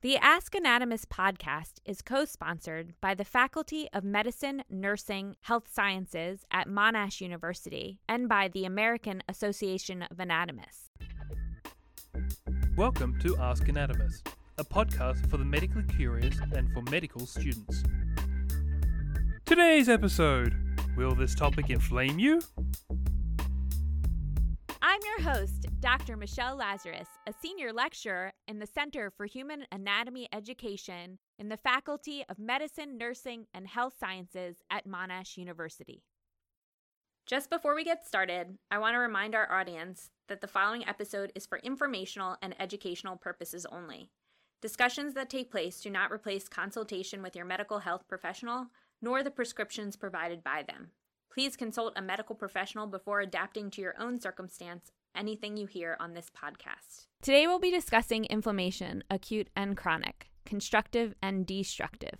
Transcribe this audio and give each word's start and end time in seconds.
The 0.00 0.16
Ask 0.16 0.54
Anatomist 0.54 1.08
podcast 1.08 1.80
is 1.84 2.02
co 2.02 2.24
sponsored 2.24 2.94
by 3.00 3.16
the 3.16 3.24
Faculty 3.24 3.88
of 3.92 4.04
Medicine, 4.04 4.62
Nursing, 4.70 5.34
Health 5.40 5.66
Sciences 5.68 6.44
at 6.52 6.68
Monash 6.68 7.20
University 7.20 7.98
and 8.08 8.28
by 8.28 8.46
the 8.46 8.64
American 8.64 9.24
Association 9.28 10.02
of 10.02 10.20
Anatomists. 10.20 10.90
Welcome 12.76 13.18
to 13.22 13.36
Ask 13.38 13.68
Anatomist, 13.68 14.28
a 14.56 14.62
podcast 14.62 15.28
for 15.28 15.36
the 15.36 15.44
medically 15.44 15.82
curious 15.96 16.36
and 16.54 16.72
for 16.72 16.82
medical 16.82 17.26
students. 17.26 17.82
Today's 19.46 19.88
episode 19.88 20.54
Will 20.96 21.16
this 21.16 21.34
topic 21.34 21.70
inflame 21.70 22.20
you? 22.20 22.40
I'm 24.98 25.22
your 25.22 25.32
host, 25.32 25.66
Dr. 25.78 26.16
Michelle 26.16 26.56
Lazarus, 26.56 27.06
a 27.28 27.32
senior 27.40 27.72
lecturer 27.72 28.32
in 28.48 28.58
the 28.58 28.66
Center 28.66 29.12
for 29.16 29.26
Human 29.26 29.64
Anatomy 29.70 30.28
Education 30.32 31.20
in 31.38 31.48
the 31.48 31.56
Faculty 31.56 32.24
of 32.28 32.40
Medicine, 32.40 32.98
Nursing, 32.98 33.46
and 33.54 33.68
Health 33.68 33.94
Sciences 34.00 34.56
at 34.72 34.88
Monash 34.88 35.36
University. 35.36 36.02
Just 37.26 37.48
before 37.48 37.76
we 37.76 37.84
get 37.84 38.08
started, 38.08 38.58
I 38.72 38.78
want 38.78 38.94
to 38.94 38.98
remind 38.98 39.36
our 39.36 39.52
audience 39.52 40.10
that 40.26 40.40
the 40.40 40.48
following 40.48 40.84
episode 40.88 41.30
is 41.36 41.46
for 41.46 41.58
informational 41.58 42.36
and 42.42 42.60
educational 42.60 43.14
purposes 43.14 43.66
only. 43.70 44.10
Discussions 44.62 45.14
that 45.14 45.30
take 45.30 45.52
place 45.52 45.80
do 45.80 45.90
not 45.90 46.10
replace 46.10 46.48
consultation 46.48 47.22
with 47.22 47.36
your 47.36 47.44
medical 47.44 47.78
health 47.78 48.08
professional 48.08 48.66
nor 49.00 49.22
the 49.22 49.30
prescriptions 49.30 49.94
provided 49.94 50.42
by 50.42 50.64
them. 50.66 50.90
Please 51.38 51.54
consult 51.54 51.92
a 51.94 52.02
medical 52.02 52.34
professional 52.34 52.88
before 52.88 53.20
adapting 53.20 53.70
to 53.70 53.80
your 53.80 53.94
own 53.96 54.18
circumstance 54.18 54.90
anything 55.14 55.56
you 55.56 55.68
hear 55.68 55.96
on 56.00 56.12
this 56.12 56.26
podcast. 56.36 57.06
Today 57.22 57.46
we'll 57.46 57.60
be 57.60 57.70
discussing 57.70 58.24
inflammation, 58.24 59.04
acute 59.08 59.46
and 59.54 59.76
chronic, 59.76 60.30
constructive 60.44 61.14
and 61.22 61.46
destructive. 61.46 62.18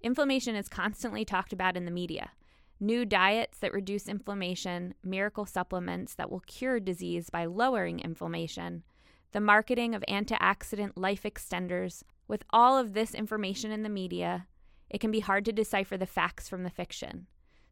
Inflammation 0.00 0.56
is 0.56 0.68
constantly 0.68 1.24
talked 1.24 1.52
about 1.52 1.76
in 1.76 1.84
the 1.84 1.92
media. 1.92 2.32
New 2.80 3.04
diets 3.04 3.60
that 3.60 3.72
reduce 3.72 4.08
inflammation, 4.08 4.94
miracle 5.04 5.46
supplements 5.46 6.16
that 6.16 6.28
will 6.28 6.40
cure 6.40 6.80
disease 6.80 7.30
by 7.30 7.44
lowering 7.44 8.00
inflammation, 8.00 8.82
the 9.30 9.38
marketing 9.38 9.94
of 9.94 10.02
antioxidant 10.08 10.90
life 10.96 11.22
extenders. 11.22 12.02
With 12.26 12.42
all 12.50 12.76
of 12.76 12.94
this 12.94 13.14
information 13.14 13.70
in 13.70 13.84
the 13.84 13.88
media, 13.88 14.48
it 14.90 14.98
can 15.00 15.12
be 15.12 15.20
hard 15.20 15.44
to 15.44 15.52
decipher 15.52 15.96
the 15.96 16.04
facts 16.04 16.48
from 16.48 16.64
the 16.64 16.70
fiction. 16.70 17.28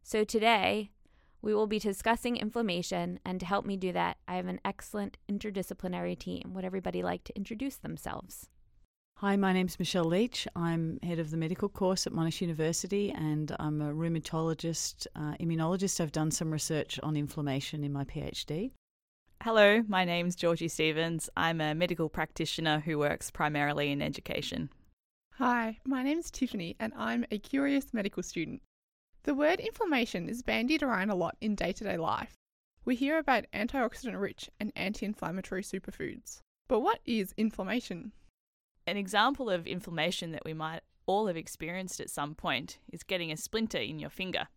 So 0.07 0.23
today, 0.23 0.91
we 1.41 1.55
will 1.55 1.65
be 1.65 1.79
discussing 1.79 2.37
inflammation, 2.37 3.19
and 3.25 3.39
to 3.39 3.45
help 3.47 3.65
me 3.65 3.75
do 3.75 3.91
that, 3.93 4.17
I 4.27 4.35
have 4.35 4.45
an 4.45 4.59
excellent 4.63 5.17
interdisciplinary 5.27 6.15
team. 6.15 6.53
Would 6.53 6.63
everybody 6.63 7.01
like 7.01 7.23
to 7.23 7.35
introduce 7.35 7.77
themselves? 7.77 8.47
Hi, 9.17 9.35
my 9.35 9.51
name's 9.51 9.79
Michelle 9.79 10.03
Leach. 10.03 10.47
I'm 10.55 10.99
head 11.01 11.17
of 11.17 11.31
the 11.31 11.37
medical 11.37 11.69
course 11.69 12.05
at 12.05 12.13
Monash 12.13 12.39
University 12.39 13.09
and 13.13 13.55
I'm 13.59 13.81
a 13.81 13.91
rheumatologist, 13.91 15.07
uh, 15.15 15.33
immunologist. 15.39 15.99
I've 15.99 16.11
done 16.11 16.29
some 16.29 16.51
research 16.51 16.99
on 17.01 17.17
inflammation 17.17 17.83
in 17.83 17.91
my 17.91 18.05
PhD. 18.05 18.73
Hello, 19.41 19.81
my 19.87 20.05
name's 20.05 20.35
Georgie 20.35 20.67
Stevens. 20.67 21.31
I'm 21.35 21.59
a 21.61 21.73
medical 21.73 22.09
practitioner 22.09 22.79
who 22.79 22.99
works 22.99 23.31
primarily 23.31 23.91
in 23.91 24.03
education. 24.03 24.69
Hi, 25.39 25.79
my 25.83 26.03
name's 26.03 26.29
Tiffany 26.29 26.75
and 26.79 26.93
I'm 26.95 27.25
a 27.31 27.39
curious 27.39 27.91
medical 27.91 28.21
student. 28.21 28.61
The 29.25 29.33
word 29.33 29.59
inflammation 29.59 30.29
is 30.29 30.43
bandied 30.43 30.83
around 30.83 31.09
a 31.09 31.15
lot 31.15 31.35
in 31.41 31.55
day 31.55 31.71
to 31.71 31.83
day 31.83 31.97
life. 31.97 32.35
We 32.85 32.95
hear 32.95 33.17
about 33.17 33.47
antioxidant 33.55 34.21
rich 34.21 34.51
and 34.59 34.71
anti 34.75 35.03
inflammatory 35.03 35.63
superfoods. 35.63 36.41
But 36.67 36.81
what 36.81 36.99
is 37.07 37.33
inflammation? 37.35 38.11
An 38.85 38.97
example 38.97 39.49
of 39.49 39.65
inflammation 39.65 40.31
that 40.33 40.45
we 40.45 40.53
might 40.53 40.81
all 41.07 41.25
have 41.25 41.37
experienced 41.37 41.99
at 41.99 42.11
some 42.11 42.35
point 42.35 42.77
is 42.93 43.01
getting 43.01 43.31
a 43.31 43.37
splinter 43.37 43.79
in 43.79 43.97
your 43.97 44.11
finger. 44.11 44.47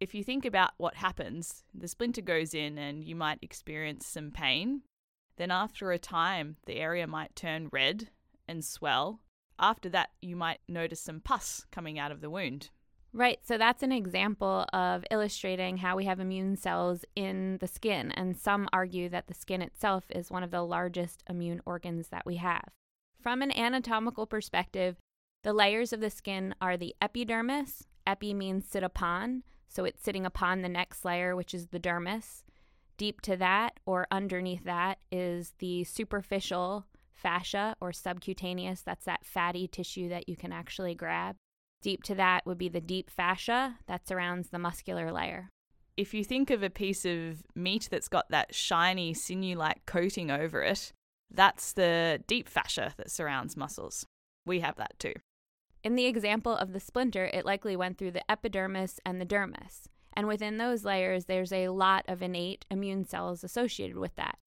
If 0.00 0.12
you 0.12 0.24
think 0.24 0.44
about 0.44 0.72
what 0.76 0.96
happens, 0.96 1.62
the 1.72 1.86
splinter 1.86 2.20
goes 2.20 2.52
in 2.52 2.78
and 2.78 3.04
you 3.04 3.14
might 3.14 3.38
experience 3.42 4.08
some 4.08 4.32
pain. 4.32 4.82
Then, 5.36 5.52
after 5.52 5.92
a 5.92 6.00
time, 6.00 6.56
the 6.66 6.78
area 6.78 7.06
might 7.06 7.36
turn 7.36 7.68
red 7.70 8.10
and 8.48 8.64
swell, 8.64 9.20
after 9.58 9.88
that, 9.90 10.10
you 10.20 10.36
might 10.36 10.60
notice 10.68 11.00
some 11.00 11.20
pus 11.20 11.64
coming 11.70 11.98
out 11.98 12.12
of 12.12 12.20
the 12.20 12.30
wound. 12.30 12.70
Right, 13.16 13.38
so 13.42 13.56
that's 13.56 13.82
an 13.82 13.92
example 13.92 14.66
of 14.74 15.02
illustrating 15.10 15.78
how 15.78 15.96
we 15.96 16.04
have 16.04 16.20
immune 16.20 16.58
cells 16.58 17.02
in 17.14 17.56
the 17.62 17.66
skin, 17.66 18.12
and 18.12 18.36
some 18.36 18.68
argue 18.74 19.08
that 19.08 19.26
the 19.26 19.32
skin 19.32 19.62
itself 19.62 20.04
is 20.10 20.30
one 20.30 20.42
of 20.42 20.50
the 20.50 20.60
largest 20.60 21.22
immune 21.26 21.62
organs 21.64 22.08
that 22.08 22.26
we 22.26 22.36
have. 22.36 22.74
From 23.18 23.40
an 23.40 23.56
anatomical 23.56 24.26
perspective, 24.26 24.96
the 25.44 25.54
layers 25.54 25.94
of 25.94 26.00
the 26.00 26.10
skin 26.10 26.54
are 26.60 26.76
the 26.76 26.94
epidermis. 27.00 27.84
Epi 28.06 28.34
means 28.34 28.68
sit 28.68 28.82
upon, 28.82 29.44
so 29.66 29.86
it's 29.86 30.02
sitting 30.02 30.26
upon 30.26 30.60
the 30.60 30.68
next 30.68 31.02
layer, 31.02 31.34
which 31.34 31.54
is 31.54 31.68
the 31.68 31.80
dermis. 31.80 32.42
Deep 32.98 33.22
to 33.22 33.34
that, 33.38 33.80
or 33.86 34.06
underneath 34.10 34.64
that, 34.64 34.98
is 35.10 35.54
the 35.58 35.84
superficial 35.84 36.84
fascia 37.14 37.76
or 37.80 37.94
subcutaneous, 37.94 38.82
that's 38.82 39.06
that 39.06 39.24
fatty 39.24 39.66
tissue 39.66 40.10
that 40.10 40.28
you 40.28 40.36
can 40.36 40.52
actually 40.52 40.94
grab. 40.94 41.34
Deep 41.86 42.02
to 42.02 42.16
that 42.16 42.44
would 42.44 42.58
be 42.58 42.68
the 42.68 42.80
deep 42.80 43.08
fascia 43.08 43.76
that 43.86 44.08
surrounds 44.08 44.48
the 44.48 44.58
muscular 44.58 45.12
layer. 45.12 45.52
If 45.96 46.14
you 46.14 46.24
think 46.24 46.50
of 46.50 46.64
a 46.64 46.68
piece 46.68 47.04
of 47.04 47.44
meat 47.54 47.86
that's 47.88 48.08
got 48.08 48.28
that 48.30 48.52
shiny 48.52 49.14
sinew 49.14 49.54
like 49.54 49.86
coating 49.86 50.28
over 50.28 50.62
it, 50.62 50.92
that's 51.30 51.72
the 51.72 52.24
deep 52.26 52.48
fascia 52.48 52.92
that 52.96 53.12
surrounds 53.12 53.56
muscles. 53.56 54.04
We 54.44 54.58
have 54.58 54.74
that 54.78 54.98
too. 54.98 55.12
In 55.84 55.94
the 55.94 56.06
example 56.06 56.56
of 56.56 56.72
the 56.72 56.80
splinter, 56.80 57.30
it 57.32 57.46
likely 57.46 57.76
went 57.76 57.98
through 57.98 58.10
the 58.10 58.28
epidermis 58.28 58.98
and 59.06 59.20
the 59.20 59.24
dermis. 59.24 59.86
And 60.12 60.26
within 60.26 60.56
those 60.56 60.84
layers, 60.84 61.26
there's 61.26 61.52
a 61.52 61.68
lot 61.68 62.04
of 62.08 62.20
innate 62.20 62.64
immune 62.68 63.04
cells 63.04 63.44
associated 63.44 63.96
with 63.96 64.16
that. 64.16 64.38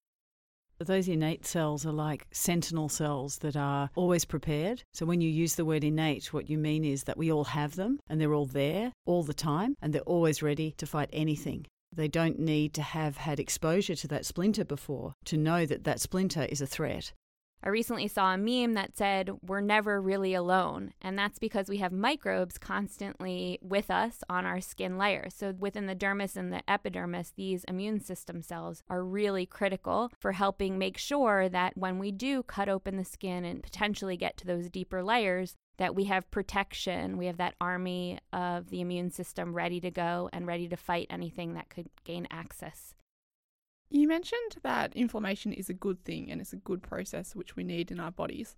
Those 0.82 1.08
innate 1.08 1.44
cells 1.44 1.84
are 1.84 1.92
like 1.92 2.26
sentinel 2.32 2.88
cells 2.88 3.38
that 3.38 3.54
are 3.54 3.90
always 3.94 4.24
prepared. 4.24 4.82
So 4.94 5.04
when 5.04 5.20
you 5.20 5.28
use 5.28 5.56
the 5.56 5.66
word 5.66 5.84
innate, 5.84 6.32
what 6.32 6.48
you 6.48 6.56
mean 6.56 6.86
is 6.86 7.04
that 7.04 7.18
we 7.18 7.30
all 7.30 7.44
have 7.44 7.76
them 7.76 8.00
and 8.08 8.18
they're 8.18 8.32
all 8.32 8.46
there 8.46 8.92
all 9.04 9.22
the 9.22 9.34
time 9.34 9.76
and 9.82 9.92
they're 9.92 10.00
always 10.02 10.42
ready 10.42 10.72
to 10.78 10.86
fight 10.86 11.10
anything. 11.12 11.66
They 11.92 12.08
don't 12.08 12.38
need 12.38 12.72
to 12.74 12.82
have 12.82 13.18
had 13.18 13.38
exposure 13.38 13.96
to 13.96 14.08
that 14.08 14.24
splinter 14.24 14.64
before 14.64 15.12
to 15.26 15.36
know 15.36 15.66
that 15.66 15.84
that 15.84 16.00
splinter 16.00 16.44
is 16.44 16.62
a 16.62 16.66
threat. 16.66 17.12
I 17.62 17.68
recently 17.68 18.08
saw 18.08 18.32
a 18.32 18.38
meme 18.38 18.74
that 18.74 18.96
said, 18.96 19.30
We're 19.46 19.60
never 19.60 20.00
really 20.00 20.32
alone. 20.34 20.92
And 21.02 21.18
that's 21.18 21.38
because 21.38 21.68
we 21.68 21.76
have 21.78 21.92
microbes 21.92 22.56
constantly 22.56 23.58
with 23.60 23.90
us 23.90 24.24
on 24.30 24.46
our 24.46 24.60
skin 24.60 24.96
layer. 24.96 25.28
So, 25.28 25.54
within 25.58 25.86
the 25.86 25.94
dermis 25.94 26.36
and 26.36 26.52
the 26.52 26.68
epidermis, 26.70 27.32
these 27.36 27.64
immune 27.64 28.00
system 28.00 28.42
cells 28.42 28.82
are 28.88 29.04
really 29.04 29.44
critical 29.44 30.10
for 30.18 30.32
helping 30.32 30.78
make 30.78 30.96
sure 30.96 31.48
that 31.50 31.76
when 31.76 31.98
we 31.98 32.12
do 32.12 32.42
cut 32.42 32.68
open 32.68 32.96
the 32.96 33.04
skin 33.04 33.44
and 33.44 33.62
potentially 33.62 34.16
get 34.16 34.36
to 34.38 34.46
those 34.46 34.70
deeper 34.70 35.02
layers, 35.02 35.56
that 35.76 35.94
we 35.94 36.04
have 36.04 36.30
protection. 36.30 37.16
We 37.16 37.24
have 37.24 37.38
that 37.38 37.54
army 37.58 38.18
of 38.34 38.68
the 38.68 38.82
immune 38.82 39.10
system 39.10 39.54
ready 39.54 39.80
to 39.80 39.90
go 39.90 40.28
and 40.30 40.46
ready 40.46 40.68
to 40.68 40.76
fight 40.76 41.06
anything 41.08 41.54
that 41.54 41.70
could 41.70 41.88
gain 42.04 42.28
access. 42.30 42.94
You 43.90 44.06
mentioned 44.06 44.56
that 44.62 44.94
inflammation 44.94 45.52
is 45.52 45.68
a 45.68 45.74
good 45.74 46.04
thing 46.04 46.30
and 46.30 46.40
it's 46.40 46.52
a 46.52 46.56
good 46.56 46.82
process 46.82 47.34
which 47.34 47.56
we 47.56 47.64
need 47.64 47.90
in 47.90 47.98
our 47.98 48.12
bodies. 48.12 48.56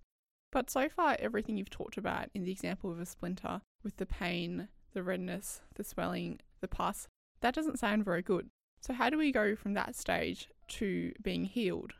But 0.51 0.69
so 0.69 0.87
far, 0.87 1.17
everything 1.19 1.57
you've 1.57 1.71
talked 1.71 1.97
about 1.97 2.29
in 2.35 2.43
the 2.43 2.51
example 2.51 2.91
of 2.91 2.99
a 2.99 3.05
splinter, 3.07 3.61
with 3.83 3.97
the 3.97 4.05
pain, 4.05 4.67
the 4.93 5.01
redness, 5.01 5.61
the 5.73 5.83
swelling, 5.83 6.39
the 6.61 6.67
pus, 6.67 7.07
that 7.41 7.55
doesn't 7.55 7.79
sound 7.79 8.05
very 8.05 8.21
good. 8.21 8.49
So, 8.79 8.93
how 8.93 9.09
do 9.09 9.17
we 9.17 9.31
go 9.31 9.55
from 9.55 9.73
that 9.73 9.95
stage 9.95 10.49
to 10.69 11.11
being 11.21 11.45
healed? 11.45 11.93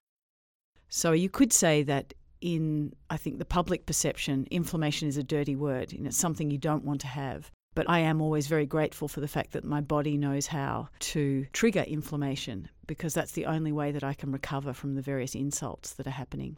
So, 0.89 1.13
you 1.13 1.29
could 1.29 1.51
say 1.51 1.81
that 1.83 2.13
in, 2.41 2.93
I 3.09 3.17
think, 3.17 3.39
the 3.39 3.45
public 3.45 3.87
perception, 3.87 4.47
inflammation 4.51 5.07
is 5.07 5.17
a 5.17 5.23
dirty 5.23 5.55
word 5.55 5.91
and 5.91 6.05
it's 6.05 6.17
something 6.17 6.51
you 6.51 6.59
don't 6.59 6.85
want 6.85 7.01
to 7.01 7.07
have. 7.07 7.51
But 7.75 7.89
I 7.89 7.99
am 7.99 8.21
always 8.21 8.47
very 8.47 8.65
grateful 8.65 9.07
for 9.07 9.19
the 9.19 9.27
fact 9.27 9.51
that 9.53 9.63
my 9.63 9.81
body 9.81 10.17
knows 10.17 10.47
how 10.47 10.89
to 10.99 11.45
trigger 11.53 11.81
inflammation 11.81 12.69
because 12.85 13.13
that's 13.13 13.31
the 13.31 13.45
only 13.45 13.71
way 13.71 13.91
that 13.91 14.03
I 14.03 14.13
can 14.13 14.31
recover 14.31 14.73
from 14.73 14.95
the 14.95 15.01
various 15.01 15.33
insults 15.35 15.93
that 15.93 16.07
are 16.07 16.11
happening. 16.11 16.57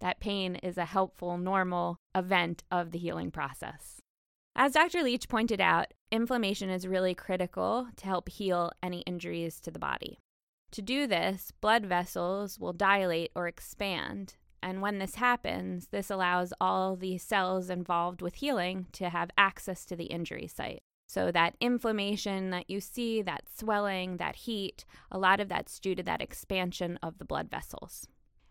That 0.00 0.20
pain 0.20 0.56
is 0.56 0.76
a 0.76 0.84
helpful, 0.84 1.38
normal 1.38 1.98
event 2.14 2.62
of 2.70 2.90
the 2.90 2.98
healing 2.98 3.30
process. 3.30 4.00
As 4.56 4.72
Dr. 4.72 5.02
Leach 5.02 5.28
pointed 5.28 5.60
out, 5.60 5.94
inflammation 6.12 6.70
is 6.70 6.86
really 6.86 7.14
critical 7.14 7.88
to 7.96 8.06
help 8.06 8.28
heal 8.28 8.70
any 8.82 9.00
injuries 9.00 9.60
to 9.60 9.70
the 9.70 9.78
body. 9.78 10.18
To 10.72 10.82
do 10.82 11.06
this, 11.06 11.52
blood 11.60 11.86
vessels 11.86 12.58
will 12.58 12.72
dilate 12.72 13.30
or 13.34 13.48
expand, 13.48 14.36
and 14.64 14.80
when 14.80 14.98
this 14.98 15.16
happens, 15.16 15.88
this 15.88 16.08
allows 16.08 16.54
all 16.58 16.96
the 16.96 17.18
cells 17.18 17.68
involved 17.68 18.22
with 18.22 18.36
healing 18.36 18.86
to 18.92 19.10
have 19.10 19.30
access 19.36 19.84
to 19.84 19.94
the 19.94 20.06
injury 20.06 20.46
site. 20.46 20.78
So, 21.06 21.30
that 21.32 21.54
inflammation 21.60 22.48
that 22.48 22.70
you 22.70 22.80
see, 22.80 23.20
that 23.20 23.44
swelling, 23.54 24.16
that 24.16 24.36
heat, 24.36 24.86
a 25.10 25.18
lot 25.18 25.38
of 25.38 25.50
that's 25.50 25.78
due 25.78 25.94
to 25.94 26.02
that 26.04 26.22
expansion 26.22 26.98
of 27.02 27.18
the 27.18 27.26
blood 27.26 27.50
vessels. 27.50 28.08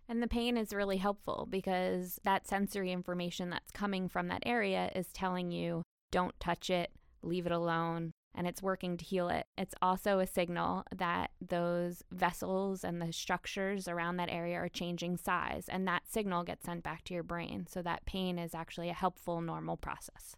And 0.07 0.21
the 0.21 0.27
pain 0.27 0.56
is 0.56 0.71
really 0.71 0.98
helpful 0.98 1.48
because 1.50 2.19
that 2.24 2.48
sensory 2.48 2.92
information 2.92 3.50
that's 3.50 3.71
coming 3.71 4.07
from 4.07 4.27
that 4.27 4.44
area 4.45 4.92
is 4.94 5.07
telling 5.13 5.50
you 5.50 5.81
don't 6.12 6.39
touch 6.39 6.69
it, 6.69 6.92
leave 7.24 7.48
it 7.48 7.51
alone, 7.51 8.12
and 8.35 8.47
it's 8.47 8.62
working 8.62 8.97
to 8.97 9.06
heal 9.06 9.30
it. 9.30 9.47
It's 9.57 9.75
also 9.81 10.19
a 10.19 10.27
signal 10.27 10.83
that 10.95 11.31
those 11.41 12.03
vessels 12.12 12.83
and 12.83 13.01
the 13.01 13.13
structures 13.13 13.88
around 13.88 14.18
that 14.18 14.30
area 14.30 14.57
are 14.57 14.69
changing 14.69 15.18
size, 15.18 15.65
and 15.68 15.88
that 15.88 16.03
signal 16.09 16.44
gets 16.44 16.65
sent 16.65 16.83
back 16.83 17.03
to 17.06 17.13
your 17.13 17.24
brain. 17.24 17.68
So 17.69 17.81
that 17.81 18.06
pain 18.06 18.39
is 18.39 18.56
actually 18.56 18.89
a 18.89 18.94
helpful, 18.94 19.41
normal 19.41 19.77
process. 19.77 20.35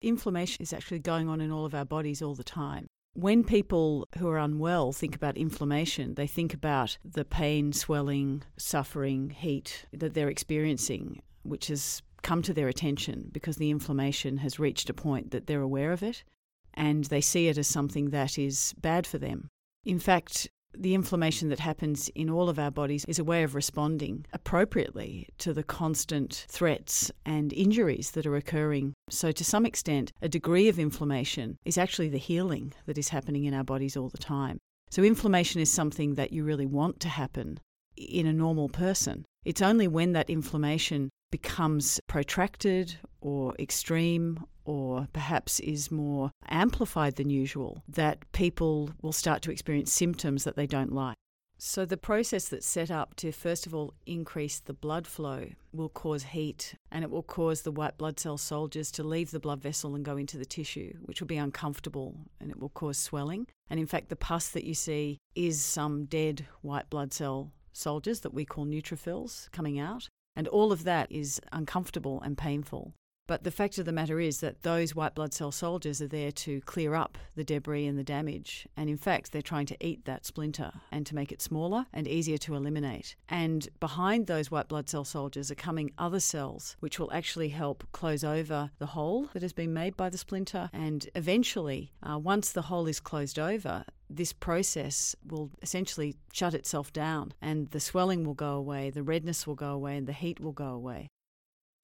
Inflammation 0.00 0.62
is 0.62 0.72
actually 0.72 1.00
going 1.00 1.28
on 1.28 1.40
in 1.40 1.50
all 1.50 1.64
of 1.64 1.74
our 1.74 1.84
bodies 1.84 2.22
all 2.22 2.34
the 2.34 2.44
time. 2.44 2.86
When 3.14 3.42
people 3.42 4.06
who 4.18 4.28
are 4.28 4.38
unwell 4.38 4.92
think 4.92 5.16
about 5.16 5.36
inflammation, 5.36 6.14
they 6.14 6.28
think 6.28 6.54
about 6.54 6.98
the 7.04 7.24
pain, 7.24 7.72
swelling, 7.72 8.42
suffering, 8.56 9.30
heat 9.30 9.86
that 9.92 10.14
they're 10.14 10.28
experiencing, 10.28 11.20
which 11.42 11.66
has 11.66 12.02
come 12.22 12.42
to 12.42 12.54
their 12.54 12.68
attention 12.68 13.30
because 13.32 13.56
the 13.56 13.70
inflammation 13.70 14.38
has 14.38 14.58
reached 14.58 14.90
a 14.90 14.94
point 14.94 15.30
that 15.30 15.46
they're 15.46 15.62
aware 15.62 15.92
of 15.92 16.02
it 16.02 16.24
and 16.78 17.04
they 17.06 17.20
see 17.20 17.48
it 17.48 17.58
as 17.58 17.66
something 17.66 18.10
that 18.10 18.38
is 18.38 18.72
bad 18.80 19.06
for 19.06 19.18
them. 19.18 19.48
In 19.84 19.98
fact, 19.98 20.48
the 20.72 20.94
inflammation 20.94 21.48
that 21.48 21.58
happens 21.58 22.08
in 22.10 22.30
all 22.30 22.48
of 22.48 22.58
our 22.58 22.70
bodies 22.70 23.04
is 23.08 23.18
a 23.18 23.24
way 23.24 23.42
of 23.42 23.56
responding 23.56 24.24
appropriately 24.32 25.28
to 25.38 25.52
the 25.52 25.64
constant 25.64 26.46
threats 26.48 27.10
and 27.26 27.52
injuries 27.52 28.12
that 28.12 28.26
are 28.26 28.36
occurring. 28.36 28.94
So, 29.10 29.32
to 29.32 29.44
some 29.44 29.66
extent, 29.66 30.12
a 30.22 30.28
degree 30.28 30.68
of 30.68 30.78
inflammation 30.78 31.58
is 31.64 31.78
actually 31.78 32.10
the 32.10 32.18
healing 32.18 32.72
that 32.86 32.98
is 32.98 33.08
happening 33.08 33.44
in 33.44 33.54
our 33.54 33.64
bodies 33.64 33.96
all 33.96 34.08
the 34.08 34.18
time. 34.18 34.58
So, 34.88 35.02
inflammation 35.02 35.60
is 35.60 35.72
something 35.72 36.14
that 36.14 36.32
you 36.32 36.44
really 36.44 36.66
want 36.66 37.00
to 37.00 37.08
happen 37.08 37.58
in 37.96 38.26
a 38.26 38.32
normal 38.32 38.68
person. 38.68 39.24
It's 39.44 39.62
only 39.62 39.88
when 39.88 40.12
that 40.12 40.30
inflammation 40.30 41.10
becomes 41.30 42.00
protracted 42.06 42.96
or 43.20 43.54
extreme 43.58 44.44
or 44.64 45.08
perhaps 45.12 45.60
is 45.60 45.90
more 45.90 46.30
amplified 46.48 47.16
than 47.16 47.30
usual 47.30 47.82
that 47.88 48.30
people 48.32 48.90
will 49.02 49.12
start 49.12 49.42
to 49.42 49.50
experience 49.50 49.92
symptoms 49.92 50.44
that 50.44 50.56
they 50.56 50.66
don't 50.66 50.92
like. 50.92 51.16
So, 51.60 51.84
the 51.84 51.96
process 51.96 52.48
that's 52.48 52.68
set 52.68 52.88
up 52.88 53.16
to 53.16 53.32
first 53.32 53.66
of 53.66 53.74
all 53.74 53.92
increase 54.06 54.60
the 54.60 54.72
blood 54.72 55.08
flow 55.08 55.48
will 55.72 55.88
cause 55.88 56.22
heat 56.22 56.76
and 56.92 57.02
it 57.02 57.10
will 57.10 57.24
cause 57.24 57.62
the 57.62 57.72
white 57.72 57.98
blood 57.98 58.20
cell 58.20 58.38
soldiers 58.38 58.92
to 58.92 59.02
leave 59.02 59.32
the 59.32 59.40
blood 59.40 59.60
vessel 59.60 59.96
and 59.96 60.04
go 60.04 60.16
into 60.16 60.38
the 60.38 60.44
tissue, 60.44 60.92
which 61.02 61.20
will 61.20 61.26
be 61.26 61.36
uncomfortable 61.36 62.14
and 62.40 62.52
it 62.52 62.60
will 62.60 62.68
cause 62.68 62.96
swelling. 62.96 63.48
And 63.68 63.80
in 63.80 63.86
fact, 63.86 64.08
the 64.08 64.14
pus 64.14 64.50
that 64.50 64.62
you 64.62 64.74
see 64.74 65.18
is 65.34 65.60
some 65.60 66.04
dead 66.04 66.46
white 66.60 66.88
blood 66.90 67.12
cell 67.12 67.50
soldiers 67.72 68.20
that 68.20 68.34
we 68.34 68.44
call 68.44 68.64
neutrophils 68.64 69.50
coming 69.50 69.80
out. 69.80 70.08
And 70.38 70.46
all 70.46 70.70
of 70.70 70.84
that 70.84 71.10
is 71.10 71.40
uncomfortable 71.50 72.22
and 72.22 72.38
painful. 72.38 72.94
But 73.28 73.44
the 73.44 73.50
fact 73.50 73.76
of 73.76 73.84
the 73.84 73.92
matter 73.92 74.18
is 74.18 74.40
that 74.40 74.62
those 74.62 74.94
white 74.94 75.14
blood 75.14 75.34
cell 75.34 75.52
soldiers 75.52 76.00
are 76.00 76.08
there 76.08 76.32
to 76.32 76.62
clear 76.62 76.94
up 76.94 77.18
the 77.36 77.44
debris 77.44 77.86
and 77.86 77.98
the 77.98 78.02
damage. 78.02 78.66
And 78.74 78.88
in 78.88 78.96
fact, 78.96 79.30
they're 79.30 79.42
trying 79.42 79.66
to 79.66 79.76
eat 79.86 80.06
that 80.06 80.24
splinter 80.24 80.72
and 80.90 81.04
to 81.04 81.14
make 81.14 81.30
it 81.30 81.42
smaller 81.42 81.84
and 81.92 82.08
easier 82.08 82.38
to 82.38 82.56
eliminate. 82.56 83.16
And 83.28 83.68
behind 83.80 84.26
those 84.26 84.50
white 84.50 84.68
blood 84.68 84.88
cell 84.88 85.04
soldiers 85.04 85.50
are 85.50 85.56
coming 85.56 85.92
other 85.98 86.20
cells, 86.20 86.78
which 86.80 86.98
will 86.98 87.12
actually 87.12 87.50
help 87.50 87.86
close 87.92 88.24
over 88.24 88.70
the 88.78 88.86
hole 88.86 89.28
that 89.34 89.42
has 89.42 89.52
been 89.52 89.74
made 89.74 89.94
by 89.94 90.08
the 90.08 90.16
splinter. 90.16 90.70
And 90.72 91.06
eventually, 91.14 91.92
uh, 92.02 92.18
once 92.18 92.50
the 92.50 92.62
hole 92.62 92.86
is 92.86 92.98
closed 92.98 93.38
over, 93.38 93.84
this 94.08 94.32
process 94.32 95.14
will 95.26 95.50
essentially 95.60 96.16
shut 96.32 96.54
itself 96.54 96.94
down 96.94 97.34
and 97.42 97.68
the 97.72 97.80
swelling 97.80 98.24
will 98.24 98.32
go 98.32 98.54
away, 98.54 98.88
the 98.88 99.02
redness 99.02 99.46
will 99.46 99.54
go 99.54 99.72
away, 99.72 99.98
and 99.98 100.06
the 100.06 100.14
heat 100.14 100.40
will 100.40 100.52
go 100.52 100.68
away. 100.68 101.08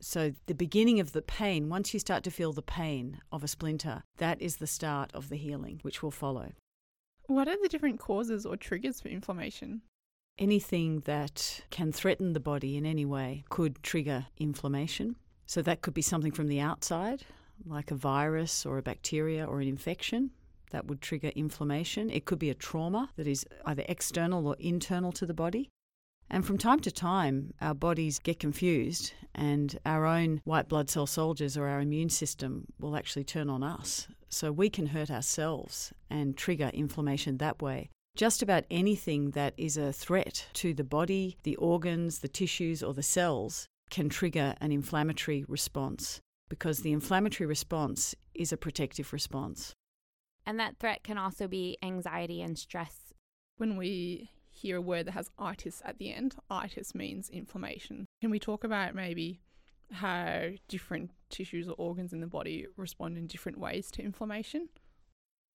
So, 0.00 0.32
the 0.46 0.54
beginning 0.54 1.00
of 1.00 1.12
the 1.12 1.22
pain, 1.22 1.68
once 1.68 1.94
you 1.94 2.00
start 2.00 2.24
to 2.24 2.30
feel 2.30 2.52
the 2.52 2.62
pain 2.62 3.20
of 3.32 3.42
a 3.42 3.48
splinter, 3.48 4.02
that 4.18 4.40
is 4.40 4.56
the 4.56 4.66
start 4.66 5.10
of 5.14 5.28
the 5.28 5.36
healing, 5.36 5.80
which 5.82 6.02
will 6.02 6.10
follow. 6.10 6.52
What 7.26 7.48
are 7.48 7.56
the 7.62 7.68
different 7.68 8.00
causes 8.00 8.44
or 8.44 8.56
triggers 8.56 9.00
for 9.00 9.08
inflammation? 9.08 9.82
Anything 10.38 11.00
that 11.00 11.62
can 11.70 11.92
threaten 11.92 12.32
the 12.32 12.40
body 12.40 12.76
in 12.76 12.84
any 12.84 13.04
way 13.06 13.44
could 13.48 13.82
trigger 13.82 14.26
inflammation. 14.36 15.16
So, 15.46 15.62
that 15.62 15.80
could 15.80 15.94
be 15.94 16.02
something 16.02 16.32
from 16.32 16.48
the 16.48 16.60
outside, 16.60 17.24
like 17.64 17.90
a 17.90 17.96
virus 17.96 18.66
or 18.66 18.78
a 18.78 18.82
bacteria 18.82 19.46
or 19.46 19.60
an 19.60 19.68
infection. 19.68 20.30
That 20.70 20.86
would 20.86 21.00
trigger 21.00 21.28
inflammation. 21.36 22.10
It 22.10 22.24
could 22.24 22.40
be 22.40 22.50
a 22.50 22.54
trauma 22.54 23.10
that 23.16 23.28
is 23.28 23.46
either 23.64 23.84
external 23.88 24.46
or 24.46 24.56
internal 24.58 25.12
to 25.12 25.24
the 25.24 25.34
body. 25.34 25.70
And 26.30 26.44
from 26.44 26.58
time 26.58 26.80
to 26.80 26.90
time, 26.90 27.54
our 27.60 27.74
bodies 27.74 28.18
get 28.18 28.40
confused, 28.40 29.12
and 29.34 29.78
our 29.84 30.06
own 30.06 30.40
white 30.44 30.68
blood 30.68 30.90
cell 30.90 31.06
soldiers 31.06 31.56
or 31.56 31.68
our 31.68 31.80
immune 31.80 32.08
system 32.08 32.66
will 32.78 32.96
actually 32.96 33.24
turn 33.24 33.50
on 33.50 33.62
us. 33.62 34.08
So 34.28 34.50
we 34.50 34.68
can 34.70 34.86
hurt 34.86 35.10
ourselves 35.10 35.92
and 36.10 36.36
trigger 36.36 36.70
inflammation 36.74 37.38
that 37.38 37.62
way. 37.62 37.90
Just 38.16 38.42
about 38.42 38.64
anything 38.70 39.30
that 39.32 39.54
is 39.56 39.76
a 39.76 39.92
threat 39.92 40.46
to 40.54 40.72
the 40.72 40.84
body, 40.84 41.36
the 41.42 41.56
organs, 41.56 42.20
the 42.20 42.28
tissues, 42.28 42.82
or 42.82 42.94
the 42.94 43.02
cells 43.02 43.66
can 43.90 44.08
trigger 44.08 44.54
an 44.60 44.72
inflammatory 44.72 45.44
response 45.48 46.20
because 46.48 46.80
the 46.80 46.92
inflammatory 46.92 47.46
response 47.46 48.14
is 48.34 48.52
a 48.52 48.56
protective 48.56 49.12
response. 49.12 49.74
And 50.46 50.60
that 50.60 50.78
threat 50.78 51.02
can 51.02 51.18
also 51.18 51.48
be 51.48 51.76
anxiety 51.82 52.42
and 52.42 52.58
stress. 52.58 53.12
When 53.56 53.76
we 53.76 54.30
hear 54.64 54.78
a 54.78 54.80
word 54.80 55.06
that 55.06 55.12
has 55.12 55.30
itis 55.38 55.82
at 55.84 55.98
the 55.98 56.10
end, 56.10 56.36
itis 56.48 56.94
means 56.94 57.28
inflammation. 57.28 58.06
Can 58.22 58.30
we 58.30 58.38
talk 58.38 58.64
about 58.64 58.94
maybe 58.94 59.40
how 59.92 60.48
different 60.68 61.10
tissues 61.28 61.68
or 61.68 61.74
organs 61.76 62.14
in 62.14 62.20
the 62.20 62.26
body 62.26 62.66
respond 62.78 63.18
in 63.18 63.26
different 63.26 63.58
ways 63.58 63.90
to 63.90 64.02
inflammation? 64.02 64.70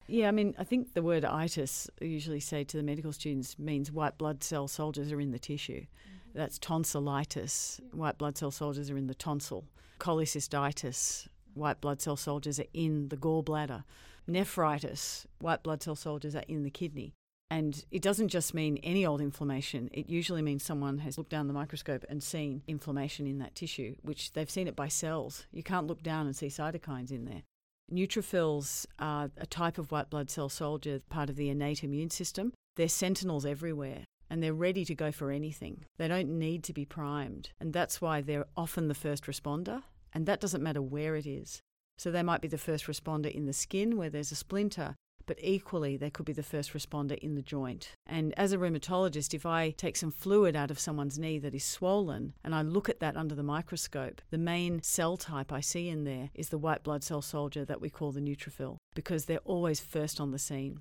Yeah, 0.08 0.28
I 0.28 0.30
mean, 0.32 0.54
I 0.58 0.64
think 0.64 0.92
the 0.92 1.02
word 1.02 1.24
itis, 1.24 1.88
I 2.02 2.04
usually 2.04 2.40
say 2.40 2.64
to 2.64 2.76
the 2.76 2.82
medical 2.82 3.12
students, 3.12 3.58
means 3.58 3.90
white 3.90 4.18
blood 4.18 4.44
cell 4.44 4.68
soldiers 4.68 5.10
are 5.10 5.20
in 5.22 5.30
the 5.30 5.38
tissue. 5.38 5.80
Mm-hmm. 5.80 6.38
That's 6.38 6.58
tonsillitis. 6.58 7.80
White 7.92 8.18
blood 8.18 8.36
cell 8.36 8.50
soldiers 8.50 8.90
are 8.90 8.98
in 8.98 9.06
the 9.06 9.14
tonsil. 9.14 9.64
Cholecystitis. 10.00 11.28
White 11.54 11.80
blood 11.80 12.02
cell 12.02 12.16
soldiers 12.16 12.60
are 12.60 12.70
in 12.74 13.08
the 13.08 13.16
gallbladder. 13.16 13.84
Nephritis. 14.26 15.26
White 15.38 15.62
blood 15.62 15.82
cell 15.82 15.96
soldiers 15.96 16.36
are 16.36 16.44
in 16.46 16.62
the 16.62 16.70
kidney. 16.70 17.14
And 17.50 17.84
it 17.90 18.02
doesn't 18.02 18.28
just 18.28 18.52
mean 18.52 18.78
any 18.82 19.06
old 19.06 19.20
inflammation. 19.20 19.88
It 19.92 20.10
usually 20.10 20.42
means 20.42 20.62
someone 20.62 20.98
has 20.98 21.16
looked 21.16 21.30
down 21.30 21.46
the 21.46 21.54
microscope 21.54 22.04
and 22.08 22.22
seen 22.22 22.62
inflammation 22.66 23.26
in 23.26 23.38
that 23.38 23.54
tissue, 23.54 23.94
which 24.02 24.32
they've 24.32 24.50
seen 24.50 24.68
it 24.68 24.76
by 24.76 24.88
cells. 24.88 25.46
You 25.50 25.62
can't 25.62 25.86
look 25.86 26.02
down 26.02 26.26
and 26.26 26.36
see 26.36 26.48
cytokines 26.48 27.10
in 27.10 27.24
there. 27.24 27.42
Neutrophils 27.90 28.84
are 28.98 29.30
a 29.38 29.46
type 29.46 29.78
of 29.78 29.90
white 29.90 30.10
blood 30.10 30.28
cell 30.30 30.50
soldier, 30.50 31.00
part 31.08 31.30
of 31.30 31.36
the 31.36 31.48
innate 31.48 31.82
immune 31.82 32.10
system. 32.10 32.52
They're 32.76 32.88
sentinels 32.88 33.46
everywhere 33.46 34.04
and 34.30 34.42
they're 34.42 34.52
ready 34.52 34.84
to 34.84 34.94
go 34.94 35.10
for 35.10 35.30
anything. 35.30 35.84
They 35.96 36.08
don't 36.08 36.38
need 36.38 36.62
to 36.64 36.74
be 36.74 36.84
primed. 36.84 37.50
And 37.58 37.72
that's 37.72 38.00
why 38.00 38.20
they're 38.20 38.44
often 38.56 38.88
the 38.88 38.94
first 38.94 39.24
responder. 39.24 39.82
And 40.12 40.26
that 40.26 40.40
doesn't 40.40 40.62
matter 40.62 40.82
where 40.82 41.16
it 41.16 41.26
is. 41.26 41.60
So 41.96 42.10
they 42.10 42.22
might 42.22 42.42
be 42.42 42.48
the 42.48 42.58
first 42.58 42.86
responder 42.86 43.30
in 43.30 43.46
the 43.46 43.52
skin 43.52 43.96
where 43.96 44.10
there's 44.10 44.32
a 44.32 44.36
splinter, 44.36 44.94
but 45.28 45.38
equally 45.40 45.96
they 45.96 46.10
could 46.10 46.24
be 46.24 46.32
the 46.32 46.42
first 46.42 46.72
responder 46.72 47.16
in 47.18 47.36
the 47.36 47.42
joint. 47.42 47.92
And 48.06 48.34
as 48.36 48.52
a 48.52 48.58
rheumatologist, 48.58 49.34
if 49.34 49.46
I 49.46 49.70
take 49.70 49.94
some 49.94 50.10
fluid 50.10 50.56
out 50.56 50.70
of 50.72 50.80
someone's 50.80 51.18
knee 51.18 51.38
that 51.38 51.54
is 51.54 51.62
swollen 51.62 52.32
and 52.42 52.54
I 52.54 52.62
look 52.62 52.88
at 52.88 52.98
that 53.00 53.16
under 53.16 53.34
the 53.34 53.42
microscope, 53.42 54.22
the 54.30 54.38
main 54.38 54.82
cell 54.82 55.18
type 55.18 55.52
I 55.52 55.60
see 55.60 55.88
in 55.90 56.04
there 56.04 56.30
is 56.34 56.48
the 56.48 56.58
white 56.58 56.82
blood 56.82 57.04
cell 57.04 57.22
soldier 57.22 57.64
that 57.66 57.80
we 57.80 57.90
call 57.90 58.10
the 58.10 58.20
neutrophil 58.20 58.78
because 58.94 59.26
they're 59.26 59.38
always 59.44 59.78
first 59.78 60.18
on 60.18 60.30
the 60.30 60.38
scene. 60.38 60.80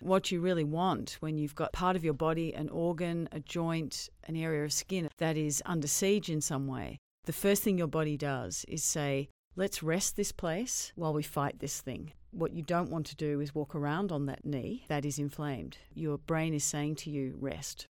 What 0.00 0.30
you 0.30 0.40
really 0.40 0.64
want 0.64 1.16
when 1.20 1.38
you've 1.38 1.54
got 1.54 1.72
part 1.72 1.96
of 1.96 2.04
your 2.04 2.14
body, 2.14 2.52
an 2.54 2.68
organ, 2.68 3.28
a 3.30 3.40
joint, 3.40 4.08
an 4.24 4.36
area 4.36 4.64
of 4.64 4.72
skin 4.72 5.08
that 5.18 5.36
is 5.36 5.62
under 5.64 5.86
siege 5.86 6.28
in 6.28 6.40
some 6.40 6.66
way, 6.66 6.98
the 7.24 7.32
first 7.32 7.62
thing 7.62 7.78
your 7.78 7.86
body 7.86 8.16
does 8.16 8.64
is 8.66 8.82
say, 8.82 9.28
let's 9.54 9.82
rest 9.84 10.16
this 10.16 10.32
place 10.32 10.92
while 10.96 11.12
we 11.12 11.22
fight 11.22 11.60
this 11.60 11.80
thing. 11.80 12.12
What 12.30 12.52
you 12.52 12.62
don't 12.62 12.90
want 12.90 13.06
to 13.06 13.16
do 13.16 13.40
is 13.40 13.54
walk 13.54 13.74
around 13.74 14.12
on 14.12 14.26
that 14.26 14.44
knee 14.44 14.84
that 14.88 15.04
is 15.04 15.18
inflamed. 15.18 15.78
Your 15.94 16.18
brain 16.18 16.54
is 16.54 16.64
saying 16.64 16.96
to 16.96 17.10
you, 17.10 17.36
rest. 17.40 17.86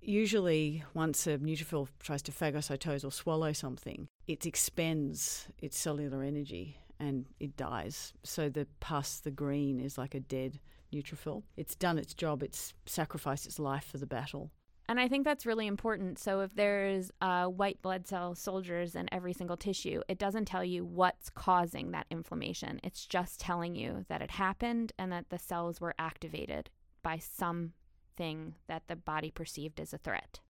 Usually, 0.00 0.82
once 0.94 1.26
a 1.26 1.38
neutrophil 1.38 1.88
tries 2.00 2.22
to 2.22 2.32
phagocytose 2.32 3.04
or 3.04 3.12
swallow 3.12 3.52
something, 3.52 4.08
it 4.26 4.46
expends 4.46 5.46
its 5.60 5.78
cellular 5.78 6.22
energy 6.22 6.78
and 6.98 7.26
it 7.38 7.56
dies. 7.56 8.12
So 8.24 8.48
the 8.48 8.66
pus, 8.80 9.20
the 9.20 9.30
green, 9.30 9.78
is 9.78 9.98
like 9.98 10.14
a 10.14 10.20
dead 10.20 10.58
neutrophil. 10.92 11.42
It's 11.56 11.74
done 11.74 11.98
its 11.98 12.14
job, 12.14 12.42
it's 12.42 12.74
sacrificed 12.86 13.46
its 13.46 13.58
life 13.58 13.84
for 13.84 13.98
the 13.98 14.06
battle. 14.06 14.50
And 14.92 15.00
I 15.00 15.08
think 15.08 15.24
that's 15.24 15.46
really 15.46 15.66
important. 15.66 16.18
So 16.18 16.40
if 16.40 16.54
there's 16.54 17.10
uh, 17.22 17.46
white 17.46 17.80
blood 17.80 18.06
cell 18.06 18.34
soldiers 18.34 18.94
in 18.94 19.08
every 19.10 19.32
single 19.32 19.56
tissue, 19.56 20.02
it 20.06 20.18
doesn't 20.18 20.44
tell 20.44 20.62
you 20.62 20.84
what's 20.84 21.30
causing 21.30 21.92
that 21.92 22.04
inflammation. 22.10 22.78
It's 22.84 23.06
just 23.06 23.40
telling 23.40 23.74
you 23.74 24.04
that 24.10 24.20
it 24.20 24.32
happened 24.32 24.92
and 24.98 25.10
that 25.10 25.30
the 25.30 25.38
cells 25.38 25.80
were 25.80 25.94
activated 25.98 26.68
by 27.02 27.16
something 27.16 28.56
that 28.68 28.82
the 28.86 28.96
body 28.96 29.30
perceived 29.30 29.80
as 29.80 29.94
a 29.94 29.98
threat. 29.98 30.40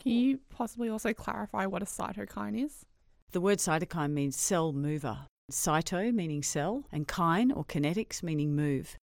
Can 0.00 0.12
you 0.12 0.38
possibly 0.48 0.88
also 0.88 1.12
clarify 1.12 1.66
what 1.66 1.82
a 1.82 1.86
cytokine 1.86 2.64
is? 2.64 2.86
The 3.32 3.40
word 3.40 3.58
cytokine 3.58 4.12
means 4.12 4.36
cell 4.36 4.72
mover. 4.72 5.26
Cyto 5.50 6.14
meaning 6.14 6.44
cell, 6.44 6.84
and 6.92 7.08
kine 7.08 7.50
or 7.50 7.64
kinetics 7.64 8.22
meaning 8.22 8.54
move. 8.54 8.96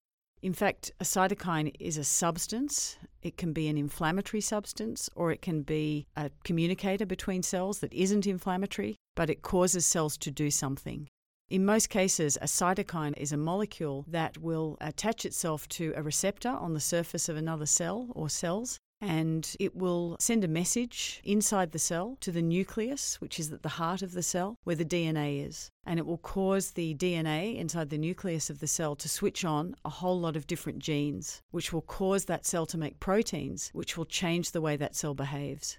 In 0.47 0.53
fact, 0.53 0.93
a 1.01 1.05
cytokine 1.05 1.75
is 1.81 1.99
a 1.99 2.05
substance. 2.05 2.99
It 3.21 3.37
can 3.37 3.53
be 3.53 3.67
an 3.67 3.77
inflammatory 3.77 4.41
substance 4.41 5.11
or 5.17 5.33
it 5.33 5.43
can 5.43 5.63
be 5.63 6.07
a 6.17 6.31
communicator 6.45 7.05
between 7.05 7.43
cells 7.43 7.81
that 7.81 7.93
isn't 7.93 8.29
inflammatory, 8.29 8.95
but 9.17 9.29
it 9.29 9.43
causes 9.43 9.85
cells 9.85 10.17
to 10.19 10.31
do 10.31 10.53
something. 10.53 11.09
In 11.49 11.65
most 11.67 11.91
cases, 11.91 12.39
a 12.41 12.45
cytokine 12.47 13.17
is 13.17 13.33
a 13.33 13.37
molecule 13.37 14.05
that 14.07 14.39
will 14.39 14.77
attach 14.81 15.25
itself 15.25 15.69
to 15.71 15.93
a 15.97 16.03
receptor 16.05 16.51
on 16.51 16.75
the 16.75 16.81
surface 16.95 17.29
of 17.29 17.37
another 17.37 17.67
cell 17.67 18.07
or 18.15 18.29
cells 18.29 18.79
and 19.07 19.57
it 19.61 19.77
will 19.77 20.17
send 20.19 20.43
a 20.43 20.49
message 20.49 21.21
inside 21.25 21.73
the 21.73 21.79
cell 21.79 22.17
to 22.21 22.33
the 22.33 22.43
nucleus, 22.43 23.21
which 23.21 23.39
is 23.39 23.53
at 23.53 23.63
the 23.63 23.69
heart 23.69 24.03
of 24.03 24.13
the 24.13 24.23
cell, 24.23 24.59
where 24.65 24.77
the 24.77 24.85
DNA 24.85 25.47
is. 25.47 25.71
And 25.85 25.99
it 25.99 26.07
will 26.07 26.19
cause 26.19 26.73
the 26.73 26.95
DNA 26.95 27.57
inside 27.57 27.91
the 27.91 27.99
nucleus 27.99 28.51
of 28.51 28.59
the 28.59 28.67
cell 28.67 28.97
to 28.97 29.09
switch 29.09 29.45
on 29.45 29.77
a 29.85 29.91
whole 29.91 30.19
lot 30.19 30.37
of 30.37 30.47
different 30.47 30.81
genes, 30.81 31.43
which 31.53 31.73
will 31.73 31.83
cause 31.83 32.25
that 32.25 32.45
cell 32.45 32.67
to 32.67 32.79
make 32.79 32.99
proteins, 32.99 33.71
which 33.73 33.97
will 33.97 34.05
change 34.05 34.51
the 34.51 34.61
way 34.61 34.77
that 34.77 34.97
cell 34.97 35.15
behaves. 35.15 35.79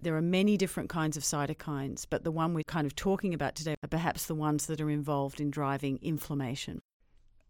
There 0.00 0.16
are 0.16 0.22
many 0.22 0.56
different 0.56 0.88
kinds 0.88 1.16
of 1.16 1.24
cytokines, 1.24 2.06
but 2.08 2.22
the 2.22 2.30
one 2.30 2.54
we're 2.54 2.62
kind 2.62 2.86
of 2.86 2.94
talking 2.94 3.34
about 3.34 3.56
today 3.56 3.74
are 3.82 3.88
perhaps 3.88 4.26
the 4.26 4.34
ones 4.34 4.66
that 4.66 4.80
are 4.80 4.90
involved 4.90 5.40
in 5.40 5.50
driving 5.50 5.98
inflammation. 6.00 6.80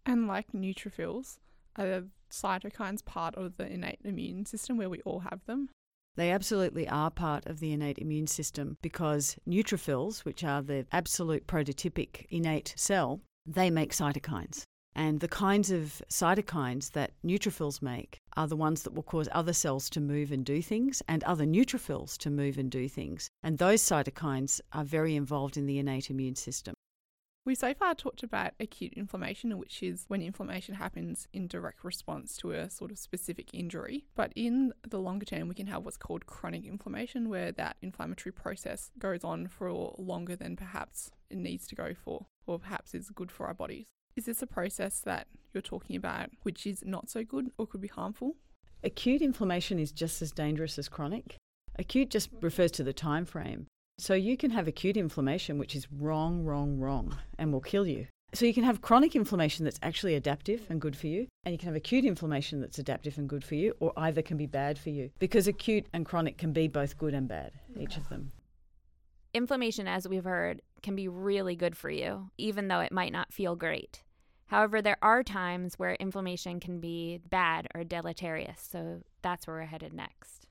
And 0.06 0.26
like 0.26 0.52
neutrophils, 0.52 1.36
are 1.76 2.04
cytokines 2.30 3.04
part 3.04 3.34
of 3.36 3.56
the 3.56 3.66
innate 3.66 4.00
immune 4.04 4.46
system 4.46 4.76
where 4.76 4.90
we 4.90 5.00
all 5.02 5.20
have 5.20 5.44
them? 5.46 5.68
They 6.16 6.32
absolutely 6.32 6.88
are 6.88 7.10
part 7.10 7.46
of 7.46 7.60
the 7.60 7.72
innate 7.72 7.98
immune 7.98 8.26
system 8.26 8.76
because 8.82 9.36
neutrophils, 9.48 10.24
which 10.24 10.42
are 10.42 10.62
the 10.62 10.84
absolute 10.90 11.46
prototypic 11.46 12.26
innate 12.28 12.74
cell, 12.76 13.20
they 13.46 13.70
make 13.70 13.92
cytokines. 13.92 14.64
And 14.96 15.20
the 15.20 15.28
kinds 15.28 15.70
of 15.70 16.02
cytokines 16.10 16.90
that 16.90 17.12
neutrophils 17.24 17.80
make 17.80 18.18
are 18.36 18.48
the 18.48 18.56
ones 18.56 18.82
that 18.82 18.94
will 18.94 19.04
cause 19.04 19.28
other 19.30 19.52
cells 19.52 19.88
to 19.90 20.00
move 20.00 20.32
and 20.32 20.44
do 20.44 20.60
things 20.60 21.02
and 21.06 21.22
other 21.22 21.44
neutrophils 21.44 22.18
to 22.18 22.30
move 22.30 22.58
and 22.58 22.68
do 22.68 22.88
things. 22.88 23.28
And 23.44 23.58
those 23.58 23.80
cytokines 23.80 24.60
are 24.72 24.82
very 24.82 25.14
involved 25.14 25.56
in 25.56 25.66
the 25.66 25.78
innate 25.78 26.10
immune 26.10 26.34
system. 26.34 26.74
We 27.48 27.54
so 27.54 27.72
far 27.72 27.94
talked 27.94 28.22
about 28.22 28.52
acute 28.60 28.92
inflammation, 28.92 29.56
which 29.56 29.82
is 29.82 30.04
when 30.08 30.20
inflammation 30.20 30.74
happens 30.74 31.26
in 31.32 31.46
direct 31.46 31.82
response 31.82 32.36
to 32.36 32.50
a 32.50 32.68
sort 32.68 32.90
of 32.90 32.98
specific 32.98 33.54
injury. 33.54 34.04
But 34.14 34.34
in 34.36 34.74
the 34.86 34.98
longer 34.98 35.24
term, 35.24 35.48
we 35.48 35.54
can 35.54 35.66
have 35.68 35.82
what's 35.82 35.96
called 35.96 36.26
chronic 36.26 36.66
inflammation, 36.66 37.30
where 37.30 37.50
that 37.52 37.78
inflammatory 37.80 38.34
process 38.34 38.90
goes 38.98 39.24
on 39.24 39.48
for 39.48 39.94
longer 39.96 40.36
than 40.36 40.56
perhaps 40.56 41.10
it 41.30 41.38
needs 41.38 41.66
to 41.68 41.74
go 41.74 41.94
for, 41.94 42.26
or 42.46 42.58
perhaps 42.58 42.94
is 42.94 43.08
good 43.08 43.32
for 43.32 43.46
our 43.46 43.54
bodies. 43.54 43.86
Is 44.14 44.26
this 44.26 44.42
a 44.42 44.46
process 44.46 45.00
that 45.06 45.26
you're 45.54 45.62
talking 45.62 45.96
about 45.96 46.28
which 46.42 46.66
is 46.66 46.84
not 46.84 47.08
so 47.08 47.24
good 47.24 47.50
or 47.56 47.66
could 47.66 47.80
be 47.80 47.88
harmful? 47.88 48.36
Acute 48.84 49.22
inflammation 49.22 49.78
is 49.78 49.90
just 49.90 50.20
as 50.20 50.32
dangerous 50.32 50.78
as 50.78 50.90
chronic. 50.90 51.38
Acute 51.78 52.10
just 52.10 52.28
refers 52.42 52.72
to 52.72 52.84
the 52.84 52.92
time 52.92 53.24
frame. 53.24 53.68
So 54.00 54.14
you 54.14 54.36
can 54.36 54.52
have 54.52 54.68
acute 54.68 54.96
inflammation, 54.96 55.58
which 55.58 55.74
is 55.74 55.88
wrong, 55.90 56.44
wrong, 56.44 56.78
wrong, 56.78 57.16
and 57.36 57.52
will 57.52 57.60
kill 57.60 57.86
you. 57.86 58.06
So 58.32 58.46
you 58.46 58.54
can 58.54 58.62
have 58.62 58.80
chronic 58.80 59.16
inflammation 59.16 59.64
that's 59.64 59.80
actually 59.82 60.14
adaptive 60.14 60.66
and 60.70 60.80
good 60.80 60.96
for 60.96 61.08
you, 61.08 61.26
and 61.44 61.52
you 61.52 61.58
can 61.58 61.66
have 61.66 61.76
acute 61.76 62.04
inflammation 62.04 62.60
that's 62.60 62.78
adaptive 62.78 63.18
and 63.18 63.28
good 63.28 63.42
for 63.42 63.56
you, 63.56 63.74
or 63.80 63.92
either 63.96 64.22
can 64.22 64.36
be 64.36 64.46
bad 64.46 64.78
for 64.78 64.90
you. 64.90 65.10
Because 65.18 65.48
acute 65.48 65.86
and 65.92 66.06
chronic 66.06 66.38
can 66.38 66.52
be 66.52 66.68
both 66.68 66.96
good 66.96 67.14
and 67.14 67.26
bad, 67.26 67.52
each 67.76 67.96
of 67.96 68.08
them. 68.08 68.30
Inflammation, 69.34 69.88
as 69.88 70.06
we've 70.06 70.24
heard, 70.24 70.62
can 70.82 70.94
be 70.94 71.08
really 71.08 71.56
good 71.56 71.76
for 71.76 71.90
you, 71.90 72.30
even 72.38 72.68
though 72.68 72.80
it 72.80 72.92
might 72.92 73.12
not 73.12 73.32
feel 73.32 73.56
great. 73.56 74.02
However, 74.46 74.80
there 74.80 74.96
are 75.02 75.22
times 75.22 75.78
where 75.78 75.94
inflammation 75.94 76.60
can 76.60 76.80
be 76.80 77.20
bad 77.28 77.66
or 77.74 77.82
deleterious, 77.82 78.60
so 78.60 79.02
that's 79.22 79.46
where 79.46 79.56
we're 79.56 79.64
headed 79.64 79.92
next. 79.92 80.47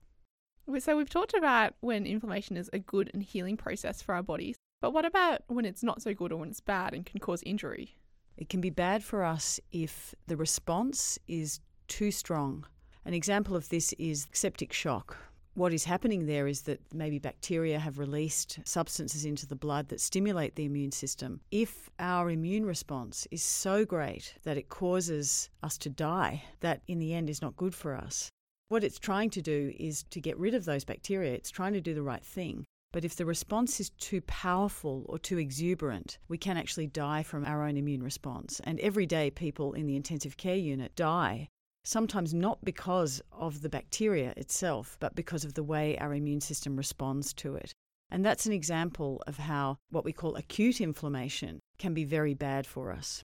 So 0.79 0.97
we've 0.97 1.09
talked 1.09 1.33
about 1.33 1.73
when 1.79 2.05
inflammation 2.05 2.57
is 2.57 2.69
a 2.73 2.79
good 2.79 3.09
and 3.13 3.23
healing 3.23 3.55
process 3.55 4.01
for 4.01 4.13
our 4.13 4.21
bodies, 4.21 4.57
but 4.81 4.91
what 4.91 5.05
about 5.05 5.41
when 5.47 5.65
it's 5.65 5.81
not 5.81 6.01
so 6.01 6.13
good 6.13 6.31
or 6.31 6.37
when 6.37 6.49
it's 6.49 6.59
bad 6.59 6.93
and 6.93 7.05
can 7.05 7.19
cause 7.19 7.41
injury? 7.43 7.95
It 8.35 8.49
can 8.49 8.61
be 8.61 8.69
bad 8.69 9.03
for 9.03 9.23
us 9.23 9.59
if 9.71 10.13
the 10.27 10.37
response 10.37 11.17
is 11.27 11.61
too 11.87 12.11
strong. 12.11 12.65
An 13.05 13.13
example 13.13 13.55
of 13.55 13.69
this 13.69 13.93
is 13.97 14.27
septic 14.33 14.73
shock. 14.73 15.17
What 15.55 15.73
is 15.73 15.85
happening 15.85 16.27
there 16.27 16.45
is 16.45 16.61
that 16.63 16.81
maybe 16.93 17.17
bacteria 17.17 17.79
have 17.79 17.97
released 17.97 18.59
substances 18.63 19.25
into 19.25 19.47
the 19.47 19.55
blood 19.55 19.87
that 19.87 20.01
stimulate 20.01 20.55
the 20.55 20.65
immune 20.65 20.91
system. 20.91 21.39
If 21.49 21.89
our 21.97 22.29
immune 22.29 22.65
response 22.65 23.25
is 23.31 23.41
so 23.41 23.83
great 23.83 24.35
that 24.43 24.57
it 24.57 24.69
causes 24.69 25.49
us 25.63 25.77
to 25.79 25.89
die, 25.89 26.43
that 26.59 26.81
in 26.87 26.99
the 26.99 27.13
end 27.13 27.29
is 27.29 27.41
not 27.41 27.55
good 27.55 27.73
for 27.73 27.95
us. 27.95 28.29
What 28.69 28.83
it's 28.83 28.99
trying 28.99 29.29
to 29.29 29.41
do 29.41 29.73
is 29.79 30.03
to 30.09 30.19
get 30.19 30.37
rid 30.37 30.53
of 30.53 30.65
those 30.65 30.83
bacteria. 30.83 31.33
It's 31.33 31.49
trying 31.49 31.73
to 31.73 31.81
do 31.81 31.93
the 31.93 32.01
right 32.01 32.23
thing. 32.23 32.65
But 32.91 33.05
if 33.05 33.15
the 33.15 33.25
response 33.25 33.79
is 33.79 33.91
too 33.91 34.21
powerful 34.21 35.05
or 35.07 35.17
too 35.17 35.37
exuberant, 35.37 36.17
we 36.27 36.37
can 36.37 36.57
actually 36.57 36.87
die 36.87 37.23
from 37.23 37.45
our 37.45 37.63
own 37.63 37.77
immune 37.77 38.03
response. 38.03 38.59
And 38.65 38.79
every 38.81 39.05
day, 39.05 39.29
people 39.29 39.73
in 39.73 39.87
the 39.87 39.95
intensive 39.95 40.35
care 40.35 40.55
unit 40.55 40.95
die, 40.95 41.47
sometimes 41.85 42.33
not 42.33 42.63
because 42.65 43.21
of 43.31 43.61
the 43.61 43.69
bacteria 43.69 44.33
itself, 44.35 44.97
but 44.99 45.15
because 45.15 45.45
of 45.45 45.53
the 45.53 45.63
way 45.63 45.97
our 45.97 46.13
immune 46.13 46.41
system 46.41 46.75
responds 46.75 47.33
to 47.35 47.55
it. 47.55 47.73
And 48.09 48.25
that's 48.25 48.45
an 48.45 48.53
example 48.53 49.21
of 49.27 49.37
how 49.37 49.77
what 49.89 50.05
we 50.05 50.11
call 50.11 50.35
acute 50.35 50.81
inflammation 50.81 51.59
can 51.77 51.93
be 51.93 52.03
very 52.03 52.33
bad 52.33 52.65
for 52.65 52.91
us. 52.91 53.23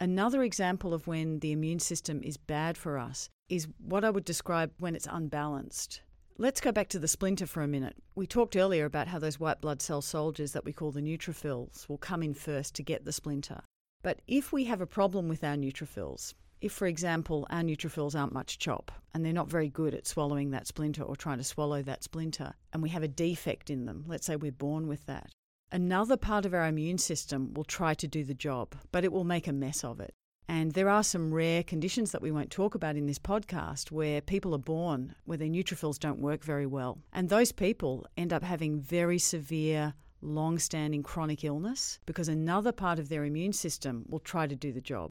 Another 0.00 0.42
example 0.42 0.94
of 0.94 1.06
when 1.06 1.38
the 1.38 1.52
immune 1.52 1.78
system 1.78 2.20
is 2.22 2.36
bad 2.36 2.76
for 2.76 2.98
us 2.98 3.28
is 3.48 3.68
what 3.78 4.04
I 4.04 4.10
would 4.10 4.24
describe 4.24 4.72
when 4.78 4.94
it's 4.94 5.08
unbalanced. 5.10 6.00
Let's 6.36 6.60
go 6.60 6.72
back 6.72 6.88
to 6.88 6.98
the 6.98 7.06
splinter 7.06 7.46
for 7.46 7.62
a 7.62 7.68
minute. 7.68 7.96
We 8.14 8.26
talked 8.26 8.56
earlier 8.56 8.86
about 8.86 9.08
how 9.08 9.18
those 9.18 9.38
white 9.38 9.60
blood 9.60 9.80
cell 9.80 10.02
soldiers 10.02 10.52
that 10.52 10.64
we 10.64 10.72
call 10.72 10.90
the 10.90 11.00
neutrophils 11.00 11.88
will 11.88 11.98
come 11.98 12.22
in 12.22 12.34
first 12.34 12.74
to 12.74 12.82
get 12.82 13.04
the 13.04 13.12
splinter. 13.12 13.60
But 14.02 14.20
if 14.26 14.52
we 14.52 14.64
have 14.64 14.80
a 14.80 14.86
problem 14.86 15.28
with 15.28 15.44
our 15.44 15.54
neutrophils, 15.54 16.34
if, 16.60 16.72
for 16.72 16.86
example, 16.86 17.46
our 17.50 17.62
neutrophils 17.62 18.18
aren't 18.18 18.32
much 18.32 18.58
chop 18.58 18.90
and 19.12 19.24
they're 19.24 19.32
not 19.32 19.48
very 19.48 19.68
good 19.68 19.94
at 19.94 20.06
swallowing 20.06 20.50
that 20.50 20.66
splinter 20.66 21.02
or 21.02 21.14
trying 21.14 21.38
to 21.38 21.44
swallow 21.44 21.82
that 21.82 22.02
splinter, 22.02 22.54
and 22.72 22.82
we 22.82 22.88
have 22.88 23.02
a 23.02 23.08
defect 23.08 23.70
in 23.70 23.84
them, 23.84 24.04
let's 24.06 24.26
say 24.26 24.34
we're 24.34 24.50
born 24.50 24.88
with 24.88 25.06
that, 25.06 25.30
another 25.70 26.16
part 26.16 26.44
of 26.46 26.54
our 26.54 26.66
immune 26.66 26.98
system 26.98 27.54
will 27.54 27.64
try 27.64 27.94
to 27.94 28.08
do 28.08 28.24
the 28.24 28.34
job, 28.34 28.74
but 28.92 29.04
it 29.04 29.12
will 29.12 29.24
make 29.24 29.46
a 29.46 29.52
mess 29.52 29.84
of 29.84 30.00
it. 30.00 30.14
And 30.48 30.72
there 30.72 30.88
are 30.88 31.02
some 31.02 31.32
rare 31.32 31.62
conditions 31.62 32.12
that 32.12 32.22
we 32.22 32.30
won't 32.30 32.50
talk 32.50 32.74
about 32.74 32.96
in 32.96 33.06
this 33.06 33.18
podcast 33.18 33.90
where 33.90 34.20
people 34.20 34.54
are 34.54 34.58
born 34.58 35.14
where 35.24 35.38
their 35.38 35.48
neutrophils 35.48 35.98
don't 35.98 36.20
work 36.20 36.44
very 36.44 36.66
well. 36.66 36.98
And 37.12 37.28
those 37.28 37.52
people 37.52 38.06
end 38.16 38.32
up 38.32 38.42
having 38.42 38.80
very 38.80 39.18
severe, 39.18 39.94
long 40.20 40.58
standing 40.58 41.02
chronic 41.02 41.44
illness 41.44 41.98
because 42.06 42.28
another 42.28 42.72
part 42.72 42.98
of 42.98 43.08
their 43.08 43.24
immune 43.24 43.52
system 43.52 44.04
will 44.08 44.20
try 44.20 44.46
to 44.46 44.56
do 44.56 44.72
the 44.72 44.80
job. 44.80 45.10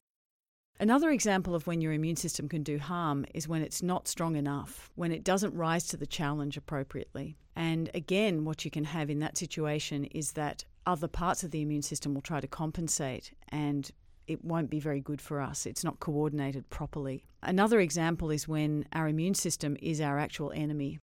Another 0.80 1.10
example 1.10 1.54
of 1.54 1.68
when 1.68 1.80
your 1.80 1.92
immune 1.92 2.16
system 2.16 2.48
can 2.48 2.64
do 2.64 2.78
harm 2.78 3.24
is 3.32 3.46
when 3.46 3.62
it's 3.62 3.82
not 3.82 4.08
strong 4.08 4.34
enough, 4.34 4.90
when 4.96 5.12
it 5.12 5.22
doesn't 5.22 5.54
rise 5.54 5.86
to 5.88 5.96
the 5.96 6.06
challenge 6.06 6.56
appropriately. 6.56 7.36
And 7.54 7.90
again, 7.94 8.44
what 8.44 8.64
you 8.64 8.72
can 8.72 8.84
have 8.84 9.08
in 9.08 9.20
that 9.20 9.38
situation 9.38 10.04
is 10.06 10.32
that 10.32 10.64
other 10.84 11.06
parts 11.06 11.44
of 11.44 11.52
the 11.52 11.62
immune 11.62 11.82
system 11.82 12.12
will 12.12 12.22
try 12.22 12.40
to 12.40 12.48
compensate 12.48 13.32
and 13.50 13.90
it 14.26 14.44
won't 14.44 14.70
be 14.70 14.80
very 14.80 15.00
good 15.00 15.20
for 15.20 15.40
us. 15.40 15.66
It's 15.66 15.84
not 15.84 16.00
coordinated 16.00 16.68
properly. 16.70 17.24
Another 17.42 17.80
example 17.80 18.30
is 18.30 18.48
when 18.48 18.86
our 18.92 19.08
immune 19.08 19.34
system 19.34 19.76
is 19.80 20.00
our 20.00 20.18
actual 20.18 20.52
enemy. 20.52 20.98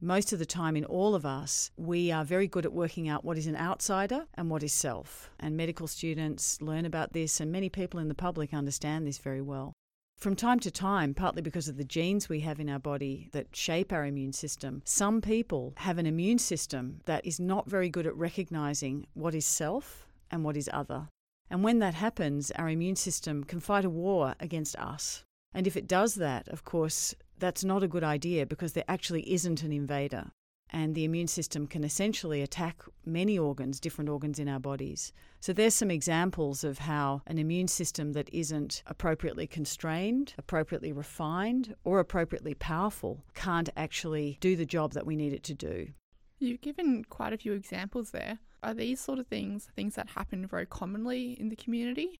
Most 0.00 0.32
of 0.32 0.40
the 0.40 0.46
time, 0.46 0.76
in 0.76 0.84
all 0.84 1.14
of 1.14 1.24
us, 1.24 1.70
we 1.76 2.10
are 2.10 2.24
very 2.24 2.48
good 2.48 2.66
at 2.66 2.72
working 2.72 3.08
out 3.08 3.24
what 3.24 3.38
is 3.38 3.46
an 3.46 3.56
outsider 3.56 4.26
and 4.34 4.50
what 4.50 4.64
is 4.64 4.72
self. 4.72 5.30
And 5.38 5.56
medical 5.56 5.86
students 5.86 6.60
learn 6.60 6.84
about 6.84 7.12
this, 7.12 7.38
and 7.40 7.52
many 7.52 7.68
people 7.68 8.00
in 8.00 8.08
the 8.08 8.14
public 8.14 8.52
understand 8.52 9.06
this 9.06 9.18
very 9.18 9.40
well. 9.40 9.72
From 10.18 10.36
time 10.36 10.60
to 10.60 10.70
time, 10.70 11.14
partly 11.14 11.42
because 11.42 11.68
of 11.68 11.76
the 11.76 11.84
genes 11.84 12.28
we 12.28 12.40
have 12.40 12.60
in 12.60 12.68
our 12.68 12.78
body 12.78 13.28
that 13.32 13.54
shape 13.54 13.92
our 13.92 14.04
immune 14.04 14.32
system, 14.32 14.82
some 14.84 15.20
people 15.20 15.72
have 15.76 15.98
an 15.98 16.06
immune 16.06 16.38
system 16.38 17.00
that 17.06 17.24
is 17.24 17.38
not 17.40 17.68
very 17.68 17.88
good 17.88 18.06
at 18.06 18.16
recognizing 18.16 19.06
what 19.14 19.34
is 19.34 19.46
self 19.46 20.06
and 20.30 20.44
what 20.44 20.56
is 20.56 20.70
other. 20.72 21.08
And 21.52 21.62
when 21.62 21.80
that 21.80 21.92
happens, 21.92 22.50
our 22.52 22.70
immune 22.70 22.96
system 22.96 23.44
can 23.44 23.60
fight 23.60 23.84
a 23.84 23.90
war 23.90 24.34
against 24.40 24.74
us. 24.76 25.22
And 25.52 25.66
if 25.66 25.76
it 25.76 25.86
does 25.86 26.14
that, 26.14 26.48
of 26.48 26.64
course, 26.64 27.14
that's 27.38 27.62
not 27.62 27.82
a 27.82 27.88
good 27.88 28.02
idea 28.02 28.46
because 28.46 28.72
there 28.72 28.88
actually 28.88 29.30
isn't 29.34 29.62
an 29.62 29.70
invader. 29.70 30.32
and 30.72 30.94
the 30.94 31.04
immune 31.04 31.28
system 31.28 31.66
can 31.66 31.84
essentially 31.84 32.40
attack 32.40 32.82
many 33.04 33.38
organs, 33.38 33.78
different 33.78 34.08
organs 34.08 34.38
in 34.38 34.48
our 34.48 34.58
bodies. 34.58 35.12
So 35.40 35.52
there's 35.52 35.74
some 35.74 35.90
examples 35.90 36.64
of 36.64 36.78
how 36.78 37.22
an 37.26 37.38
immune 37.38 37.68
system 37.68 38.12
that 38.14 38.32
isn't 38.32 38.82
appropriately 38.86 39.46
constrained, 39.46 40.34
appropriately 40.38 40.92
refined, 40.92 41.74
or 41.84 42.00
appropriately 42.00 42.54
powerful 42.54 43.24
can't 43.34 43.68
actually 43.76 44.38
do 44.40 44.56
the 44.56 44.64
job 44.66 44.92
that 44.94 45.06
we 45.06 45.16
need 45.16 45.32
it 45.34 45.42
to 45.44 45.54
do. 45.54 45.88
You've 46.42 46.60
given 46.60 47.04
quite 47.08 47.32
a 47.32 47.38
few 47.38 47.52
examples 47.52 48.10
there. 48.10 48.40
Are 48.64 48.74
these 48.74 49.00
sort 49.00 49.20
of 49.20 49.28
things 49.28 49.68
things 49.76 49.94
that 49.94 50.08
happen 50.08 50.44
very 50.44 50.66
commonly 50.66 51.36
in 51.38 51.50
the 51.50 51.54
community? 51.54 52.18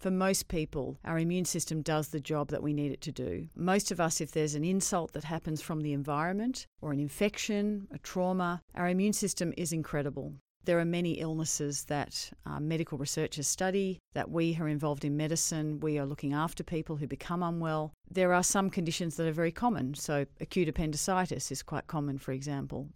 For 0.00 0.10
most 0.10 0.48
people, 0.48 0.98
our 1.04 1.20
immune 1.20 1.44
system 1.44 1.80
does 1.80 2.08
the 2.08 2.18
job 2.18 2.48
that 2.48 2.62
we 2.64 2.72
need 2.72 2.90
it 2.90 3.00
to 3.02 3.12
do. 3.12 3.46
Most 3.54 3.92
of 3.92 4.00
us, 4.00 4.20
if 4.20 4.32
there's 4.32 4.56
an 4.56 4.64
insult 4.64 5.12
that 5.12 5.22
happens 5.22 5.62
from 5.62 5.82
the 5.82 5.92
environment, 5.92 6.66
or 6.80 6.90
an 6.90 6.98
infection, 6.98 7.86
a 7.92 7.98
trauma, 7.98 8.62
our 8.74 8.88
immune 8.88 9.12
system 9.12 9.54
is 9.56 9.72
incredible. 9.72 10.34
There 10.64 10.80
are 10.80 10.84
many 10.84 11.12
illnesses 11.12 11.84
that 11.84 12.32
uh, 12.46 12.58
medical 12.58 12.98
researchers 12.98 13.46
study, 13.46 14.00
that 14.12 14.28
we 14.28 14.58
are 14.60 14.66
involved 14.66 15.04
in 15.04 15.16
medicine, 15.16 15.78
we 15.78 16.00
are 16.00 16.04
looking 16.04 16.32
after 16.32 16.64
people 16.64 16.96
who 16.96 17.06
become 17.06 17.44
unwell. 17.44 17.92
There 18.10 18.34
are 18.34 18.42
some 18.42 18.70
conditions 18.70 19.14
that 19.16 19.28
are 19.28 19.32
very 19.32 19.52
common. 19.52 19.94
So, 19.94 20.26
acute 20.40 20.68
appendicitis 20.68 21.52
is 21.52 21.62
quite 21.62 21.86
common, 21.86 22.18
for 22.18 22.32
example. 22.32 22.88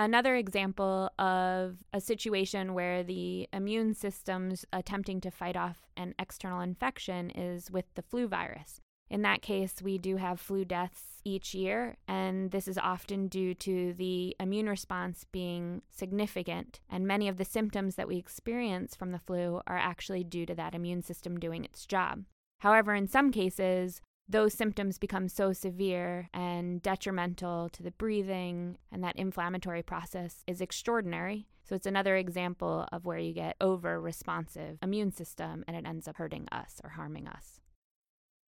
Another 0.00 0.36
example 0.36 1.10
of 1.18 1.78
a 1.92 2.00
situation 2.00 2.72
where 2.72 3.02
the 3.02 3.48
immune 3.52 3.94
system's 3.94 4.64
attempting 4.72 5.20
to 5.22 5.30
fight 5.32 5.56
off 5.56 5.88
an 5.96 6.14
external 6.20 6.60
infection 6.60 7.30
is 7.30 7.68
with 7.68 7.84
the 7.96 8.02
flu 8.02 8.28
virus. 8.28 8.80
In 9.10 9.22
that 9.22 9.42
case, 9.42 9.82
we 9.82 9.98
do 9.98 10.14
have 10.14 10.38
flu 10.38 10.64
deaths 10.64 11.20
each 11.24 11.52
year, 11.52 11.96
and 12.06 12.52
this 12.52 12.68
is 12.68 12.78
often 12.78 13.26
due 13.26 13.54
to 13.54 13.92
the 13.94 14.36
immune 14.38 14.68
response 14.68 15.24
being 15.32 15.82
significant. 15.90 16.78
And 16.88 17.04
many 17.04 17.26
of 17.26 17.36
the 17.36 17.44
symptoms 17.44 17.96
that 17.96 18.06
we 18.06 18.18
experience 18.18 18.94
from 18.94 19.10
the 19.10 19.18
flu 19.18 19.60
are 19.66 19.78
actually 19.78 20.22
due 20.22 20.46
to 20.46 20.54
that 20.54 20.76
immune 20.76 21.02
system 21.02 21.40
doing 21.40 21.64
its 21.64 21.84
job. 21.84 22.22
However, 22.60 22.94
in 22.94 23.08
some 23.08 23.32
cases, 23.32 24.00
those 24.28 24.52
symptoms 24.52 24.98
become 24.98 25.28
so 25.28 25.52
severe 25.52 26.28
and 26.34 26.82
detrimental 26.82 27.68
to 27.70 27.82
the 27.82 27.90
breathing, 27.92 28.78
and 28.92 29.02
that 29.02 29.16
inflammatory 29.16 29.82
process 29.82 30.44
is 30.46 30.60
extraordinary. 30.60 31.46
So, 31.64 31.74
it's 31.74 31.86
another 31.86 32.16
example 32.16 32.86
of 32.92 33.04
where 33.04 33.18
you 33.18 33.32
get 33.32 33.56
over 33.60 34.00
responsive 34.00 34.78
immune 34.82 35.12
system 35.12 35.64
and 35.66 35.76
it 35.76 35.86
ends 35.86 36.08
up 36.08 36.16
hurting 36.16 36.48
us 36.50 36.80
or 36.82 36.90
harming 36.90 37.28
us. 37.28 37.60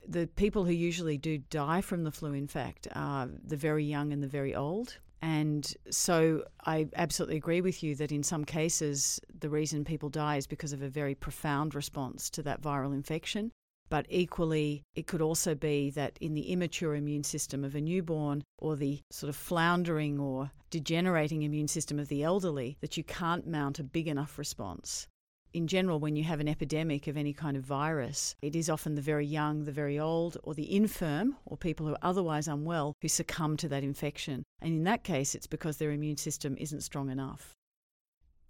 The 0.06 0.26
people 0.26 0.64
who 0.64 0.72
usually 0.72 1.18
do 1.18 1.38
die 1.38 1.82
from 1.82 2.04
the 2.04 2.10
flu, 2.10 2.32
in 2.32 2.46
fact, 2.46 2.88
are 2.94 3.28
the 3.44 3.56
very 3.56 3.84
young 3.84 4.12
and 4.12 4.22
the 4.22 4.28
very 4.28 4.54
old. 4.54 4.98
And 5.22 5.70
so 5.90 6.44
I 6.64 6.88
absolutely 6.96 7.36
agree 7.36 7.60
with 7.60 7.82
you 7.82 7.94
that 7.96 8.10
in 8.10 8.22
some 8.22 8.44
cases, 8.44 9.20
the 9.38 9.50
reason 9.50 9.84
people 9.84 10.08
die 10.08 10.36
is 10.36 10.46
because 10.46 10.72
of 10.72 10.82
a 10.82 10.88
very 10.88 11.14
profound 11.14 11.74
response 11.74 12.30
to 12.30 12.42
that 12.44 12.62
viral 12.62 12.94
infection. 12.94 13.52
But 13.90 14.06
equally, 14.08 14.84
it 14.94 15.08
could 15.08 15.20
also 15.20 15.56
be 15.56 15.90
that 15.90 16.16
in 16.20 16.34
the 16.34 16.52
immature 16.52 16.94
immune 16.94 17.24
system 17.24 17.64
of 17.64 17.74
a 17.74 17.80
newborn 17.80 18.44
or 18.56 18.76
the 18.76 19.02
sort 19.10 19.28
of 19.28 19.36
floundering 19.36 20.20
or 20.20 20.52
degenerating 20.70 21.42
immune 21.42 21.66
system 21.66 21.98
of 21.98 22.06
the 22.06 22.22
elderly, 22.22 22.78
that 22.80 22.96
you 22.96 23.02
can't 23.02 23.48
mount 23.48 23.80
a 23.80 23.84
big 23.84 24.06
enough 24.06 24.38
response. 24.38 25.08
In 25.52 25.66
general, 25.66 25.98
when 25.98 26.14
you 26.14 26.22
have 26.22 26.38
an 26.38 26.46
epidemic 26.46 27.08
of 27.08 27.16
any 27.16 27.32
kind 27.32 27.56
of 27.56 27.64
virus, 27.64 28.36
it 28.40 28.54
is 28.54 28.70
often 28.70 28.94
the 28.94 29.02
very 29.02 29.26
young, 29.26 29.64
the 29.64 29.72
very 29.72 29.98
old, 29.98 30.38
or 30.44 30.54
the 30.54 30.72
infirm, 30.72 31.36
or 31.44 31.56
people 31.56 31.86
who 31.86 31.94
are 31.94 31.98
otherwise 32.02 32.46
unwell 32.46 32.94
who 33.02 33.08
succumb 33.08 33.56
to 33.56 33.68
that 33.68 33.82
infection. 33.82 34.44
And 34.62 34.72
in 34.72 34.84
that 34.84 35.02
case, 35.02 35.34
it's 35.34 35.48
because 35.48 35.78
their 35.78 35.90
immune 35.90 36.18
system 36.18 36.56
isn't 36.56 36.82
strong 36.82 37.10
enough 37.10 37.56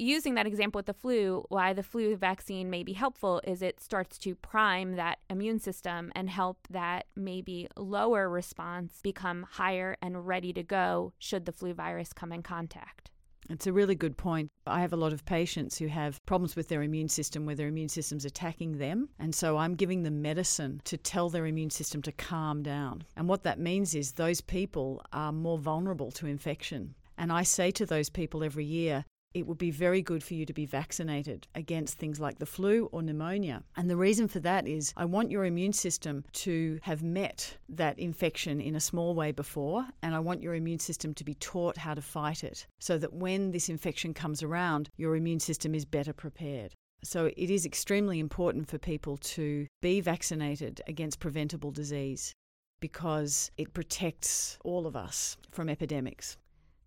using 0.00 0.34
that 0.34 0.46
example 0.46 0.78
with 0.78 0.86
the 0.86 0.94
flu, 0.94 1.44
why 1.48 1.72
the 1.72 1.82
flu 1.82 2.16
vaccine 2.16 2.70
may 2.70 2.82
be 2.82 2.94
helpful 2.94 3.40
is 3.44 3.62
it 3.62 3.80
starts 3.80 4.18
to 4.18 4.34
prime 4.34 4.96
that 4.96 5.18
immune 5.28 5.58
system 5.58 6.10
and 6.14 6.30
help 6.30 6.58
that 6.70 7.06
maybe 7.14 7.68
lower 7.76 8.28
response 8.28 9.00
become 9.02 9.46
higher 9.50 9.96
and 10.00 10.26
ready 10.26 10.52
to 10.52 10.62
go 10.62 11.12
should 11.18 11.44
the 11.44 11.52
flu 11.52 11.74
virus 11.74 12.12
come 12.12 12.32
in 12.32 12.42
contact. 12.42 13.10
It's 13.48 13.66
a 13.66 13.72
really 13.72 13.96
good 13.96 14.16
point. 14.16 14.48
I 14.66 14.80
have 14.80 14.92
a 14.92 14.96
lot 14.96 15.12
of 15.12 15.24
patients 15.24 15.76
who 15.76 15.88
have 15.88 16.24
problems 16.24 16.54
with 16.54 16.68
their 16.68 16.82
immune 16.82 17.08
system 17.08 17.44
where 17.44 17.56
their 17.56 17.66
immune 17.66 17.88
system's 17.88 18.24
attacking 18.24 18.78
them. 18.78 19.08
And 19.18 19.34
so 19.34 19.56
I'm 19.56 19.74
giving 19.74 20.04
them 20.04 20.22
medicine 20.22 20.80
to 20.84 20.96
tell 20.96 21.28
their 21.28 21.46
immune 21.46 21.70
system 21.70 22.00
to 22.02 22.12
calm 22.12 22.62
down. 22.62 23.02
And 23.16 23.28
what 23.28 23.42
that 23.42 23.58
means 23.58 23.94
is 23.94 24.12
those 24.12 24.40
people 24.40 25.02
are 25.12 25.32
more 25.32 25.58
vulnerable 25.58 26.12
to 26.12 26.26
infection. 26.26 26.94
And 27.18 27.32
I 27.32 27.42
say 27.42 27.72
to 27.72 27.84
those 27.84 28.08
people 28.08 28.44
every 28.44 28.64
year, 28.64 29.04
it 29.32 29.46
would 29.46 29.58
be 29.58 29.70
very 29.70 30.02
good 30.02 30.24
for 30.24 30.34
you 30.34 30.44
to 30.44 30.52
be 30.52 30.66
vaccinated 30.66 31.46
against 31.54 31.98
things 31.98 32.18
like 32.18 32.38
the 32.38 32.46
flu 32.46 32.88
or 32.92 33.02
pneumonia. 33.02 33.62
And 33.76 33.88
the 33.88 33.96
reason 33.96 34.26
for 34.26 34.40
that 34.40 34.66
is 34.66 34.92
I 34.96 35.04
want 35.04 35.30
your 35.30 35.44
immune 35.44 35.72
system 35.72 36.24
to 36.32 36.80
have 36.82 37.02
met 37.02 37.56
that 37.68 37.98
infection 37.98 38.60
in 38.60 38.74
a 38.74 38.80
small 38.80 39.14
way 39.14 39.30
before, 39.30 39.86
and 40.02 40.14
I 40.14 40.18
want 40.18 40.42
your 40.42 40.54
immune 40.54 40.80
system 40.80 41.14
to 41.14 41.24
be 41.24 41.34
taught 41.34 41.76
how 41.76 41.94
to 41.94 42.02
fight 42.02 42.42
it 42.42 42.66
so 42.80 42.98
that 42.98 43.12
when 43.12 43.52
this 43.52 43.68
infection 43.68 44.14
comes 44.14 44.42
around, 44.42 44.90
your 44.96 45.14
immune 45.14 45.40
system 45.40 45.74
is 45.74 45.84
better 45.84 46.12
prepared. 46.12 46.74
So 47.02 47.26
it 47.36 47.50
is 47.50 47.64
extremely 47.64 48.18
important 48.18 48.68
for 48.68 48.78
people 48.78 49.16
to 49.16 49.66
be 49.80 50.00
vaccinated 50.00 50.82
against 50.86 51.20
preventable 51.20 51.70
disease 51.70 52.34
because 52.80 53.50
it 53.56 53.74
protects 53.74 54.58
all 54.64 54.86
of 54.86 54.96
us 54.96 55.36
from 55.50 55.68
epidemics. 55.68 56.36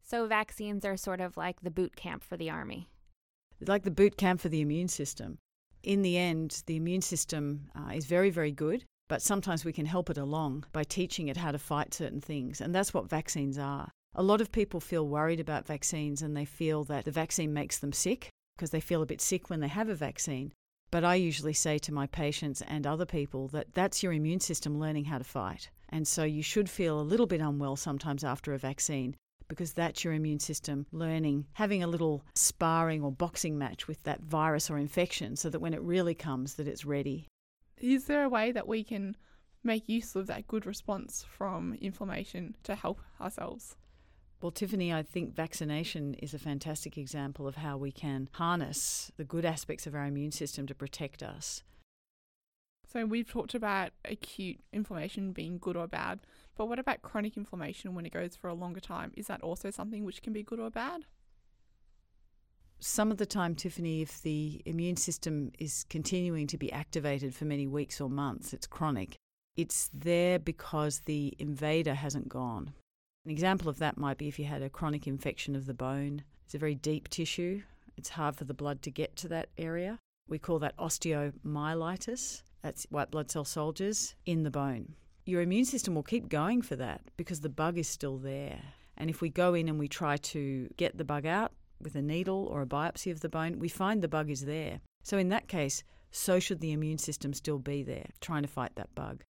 So 0.05 0.27
vaccines 0.27 0.83
are 0.83 0.97
sort 0.97 1.21
of 1.21 1.37
like 1.37 1.61
the 1.61 1.71
boot 1.71 1.95
camp 1.95 2.23
for 2.23 2.35
the 2.35 2.49
army. 2.49 2.89
Like 3.65 3.83
the 3.83 3.91
boot 3.91 4.17
camp 4.17 4.41
for 4.41 4.49
the 4.49 4.59
immune 4.59 4.89
system. 4.89 5.37
In 5.81 6.01
the 6.01 6.17
end, 6.17 6.61
the 6.65 6.75
immune 6.75 7.01
system 7.01 7.69
uh, 7.75 7.93
is 7.93 8.05
very, 8.05 8.29
very 8.29 8.51
good, 8.51 8.83
but 9.07 9.21
sometimes 9.21 9.63
we 9.63 9.73
can 9.73 9.85
help 9.85 10.09
it 10.09 10.17
along 10.17 10.65
by 10.73 10.83
teaching 10.83 11.29
it 11.29 11.37
how 11.37 11.51
to 11.51 11.57
fight 11.57 11.93
certain 11.93 12.19
things. 12.19 12.59
And 12.59 12.75
that's 12.75 12.93
what 12.93 13.09
vaccines 13.09 13.57
are. 13.57 13.91
A 14.15 14.23
lot 14.23 14.41
of 14.41 14.51
people 14.51 14.79
feel 14.79 15.07
worried 15.07 15.39
about 15.39 15.67
vaccines 15.67 16.21
and 16.21 16.35
they 16.35 16.45
feel 16.45 16.83
that 16.85 17.05
the 17.05 17.11
vaccine 17.11 17.53
makes 17.53 17.79
them 17.79 17.93
sick 17.93 18.29
because 18.57 18.71
they 18.71 18.81
feel 18.81 19.01
a 19.01 19.07
bit 19.07 19.21
sick 19.21 19.49
when 19.49 19.61
they 19.61 19.69
have 19.69 19.89
a 19.89 19.95
vaccine. 19.95 20.51
But 20.91 21.05
I 21.05 21.15
usually 21.15 21.53
say 21.53 21.79
to 21.79 21.93
my 21.93 22.07
patients 22.07 22.61
and 22.61 22.85
other 22.85 23.05
people 23.05 23.47
that 23.49 23.73
that's 23.73 24.03
your 24.03 24.13
immune 24.13 24.41
system 24.41 24.79
learning 24.79 25.05
how 25.05 25.17
to 25.17 25.23
fight. 25.23 25.69
And 25.89 26.07
so 26.07 26.23
you 26.23 26.43
should 26.43 26.69
feel 26.69 26.99
a 26.99 27.01
little 27.01 27.25
bit 27.25 27.41
unwell 27.41 27.77
sometimes 27.77 28.23
after 28.23 28.53
a 28.53 28.59
vaccine 28.59 29.15
because 29.53 29.73
that's 29.73 30.03
your 30.03 30.13
immune 30.13 30.39
system 30.39 30.87
learning, 30.91 31.45
having 31.53 31.83
a 31.83 31.87
little 31.87 32.25
sparring 32.33 33.03
or 33.03 33.11
boxing 33.11 33.57
match 33.57 33.87
with 33.87 34.01
that 34.03 34.21
virus 34.21 34.69
or 34.69 34.79
infection 34.79 35.35
so 35.35 35.49
that 35.49 35.59
when 35.59 35.75
it 35.75 35.81
really 35.81 36.15
comes 36.15 36.55
that 36.55 36.67
it's 36.67 36.85
ready. 36.85 37.27
Is 37.77 38.05
there 38.05 38.23
a 38.23 38.29
way 38.29 38.51
that 38.51 38.67
we 38.67 38.83
can 38.83 39.15
make 39.63 39.87
use 39.87 40.15
of 40.15 40.25
that 40.27 40.47
good 40.47 40.65
response 40.65 41.23
from 41.29 41.75
inflammation 41.75 42.55
to 42.63 42.73
help 42.73 42.99
ourselves? 43.21 43.75
Well, 44.41 44.51
Tiffany, 44.51 44.91
I 44.91 45.03
think 45.03 45.35
vaccination 45.35 46.15
is 46.15 46.33
a 46.33 46.39
fantastic 46.39 46.97
example 46.97 47.47
of 47.47 47.55
how 47.55 47.77
we 47.77 47.91
can 47.91 48.27
harness 48.33 49.11
the 49.15 49.23
good 49.23 49.45
aspects 49.45 49.87
of 49.87 49.95
our 49.95 50.05
immune 50.05 50.31
system 50.31 50.67
to 50.67 50.75
protect 50.75 51.21
us. 51.23 51.63
So, 52.91 53.05
we've 53.05 53.29
talked 53.29 53.53
about 53.53 53.91
acute 54.03 54.59
inflammation 54.73 55.31
being 55.31 55.59
good 55.59 55.77
or 55.77 55.87
bad. 55.87 56.19
But 56.55 56.67
what 56.67 56.79
about 56.79 57.01
chronic 57.01 57.35
inflammation 57.35 57.95
when 57.95 58.05
it 58.05 58.13
goes 58.13 58.35
for 58.35 58.47
a 58.47 58.53
longer 58.53 58.79
time? 58.79 59.11
Is 59.17 59.27
that 59.27 59.41
also 59.41 59.71
something 59.71 60.03
which 60.03 60.21
can 60.21 60.33
be 60.33 60.43
good 60.43 60.59
or 60.59 60.69
bad? 60.69 61.05
Some 62.79 63.11
of 63.11 63.17
the 63.17 63.25
time, 63.25 63.55
Tiffany, 63.55 64.01
if 64.01 64.21
the 64.21 64.61
immune 64.65 64.97
system 64.97 65.51
is 65.57 65.85
continuing 65.89 66.47
to 66.47 66.57
be 66.57 66.71
activated 66.71 67.33
for 67.33 67.45
many 67.45 67.65
weeks 67.65 68.01
or 68.01 68.09
months, 68.09 68.53
it's 68.53 68.67
chronic. 68.67 69.15
It's 69.55 69.89
there 69.93 70.37
because 70.37 71.01
the 71.01 71.33
invader 71.39 71.93
hasn't 71.93 72.29
gone. 72.29 72.73
An 73.25 73.31
example 73.31 73.69
of 73.69 73.79
that 73.79 73.97
might 73.97 74.17
be 74.17 74.27
if 74.27 74.37
you 74.37 74.45
had 74.45 74.61
a 74.61 74.69
chronic 74.69 75.07
infection 75.07 75.55
of 75.55 75.65
the 75.65 75.73
bone. 75.73 76.23
It's 76.45 76.55
a 76.55 76.59
very 76.59 76.75
deep 76.75 77.07
tissue. 77.07 77.61
It's 77.95 78.09
hard 78.09 78.35
for 78.35 78.43
the 78.43 78.53
blood 78.53 78.81
to 78.81 78.91
get 78.91 79.15
to 79.17 79.27
that 79.29 79.49
area. 79.57 79.99
We 80.27 80.37
call 80.37 80.59
that 80.59 80.77
osteomyelitis. 80.77 82.43
That's 82.61 82.85
white 82.89 83.11
blood 83.11 83.31
cell 83.31 83.45
soldiers 83.45 84.15
in 84.25 84.43
the 84.43 84.51
bone 84.51 84.95
your 85.25 85.41
immune 85.41 85.65
system 85.65 85.95
will 85.95 86.03
keep 86.03 86.29
going 86.29 86.61
for 86.61 86.75
that 86.75 87.01
because 87.17 87.41
the 87.41 87.49
bug 87.49 87.77
is 87.77 87.87
still 87.87 88.17
there. 88.17 88.59
And 88.97 89.09
if 89.09 89.21
we 89.21 89.29
go 89.29 89.53
in 89.53 89.69
and 89.69 89.79
we 89.79 89.87
try 89.87 90.17
to 90.17 90.69
get 90.77 90.97
the 90.97 91.05
bug 91.05 91.25
out 91.25 91.53
with 91.81 91.95
a 91.95 92.01
needle 92.01 92.47
or 92.51 92.61
a 92.61 92.67
biopsy 92.67 93.11
of 93.11 93.21
the 93.21 93.29
bone, 93.29 93.59
we 93.59 93.69
find 93.69 94.01
the 94.01 94.07
bug 94.07 94.29
is 94.29 94.45
there. 94.45 94.79
So 95.03 95.17
in 95.17 95.29
that 95.29 95.47
case, 95.47 95.83
so 96.11 96.39
should 96.39 96.59
the 96.59 96.71
immune 96.71 96.99
system 96.99 97.33
still 97.33 97.59
be 97.59 97.83
there 97.83 98.07
trying 98.21 98.43
to 98.43 98.47
fight 98.47 98.75
that 98.75 98.93
bug. 98.95 99.23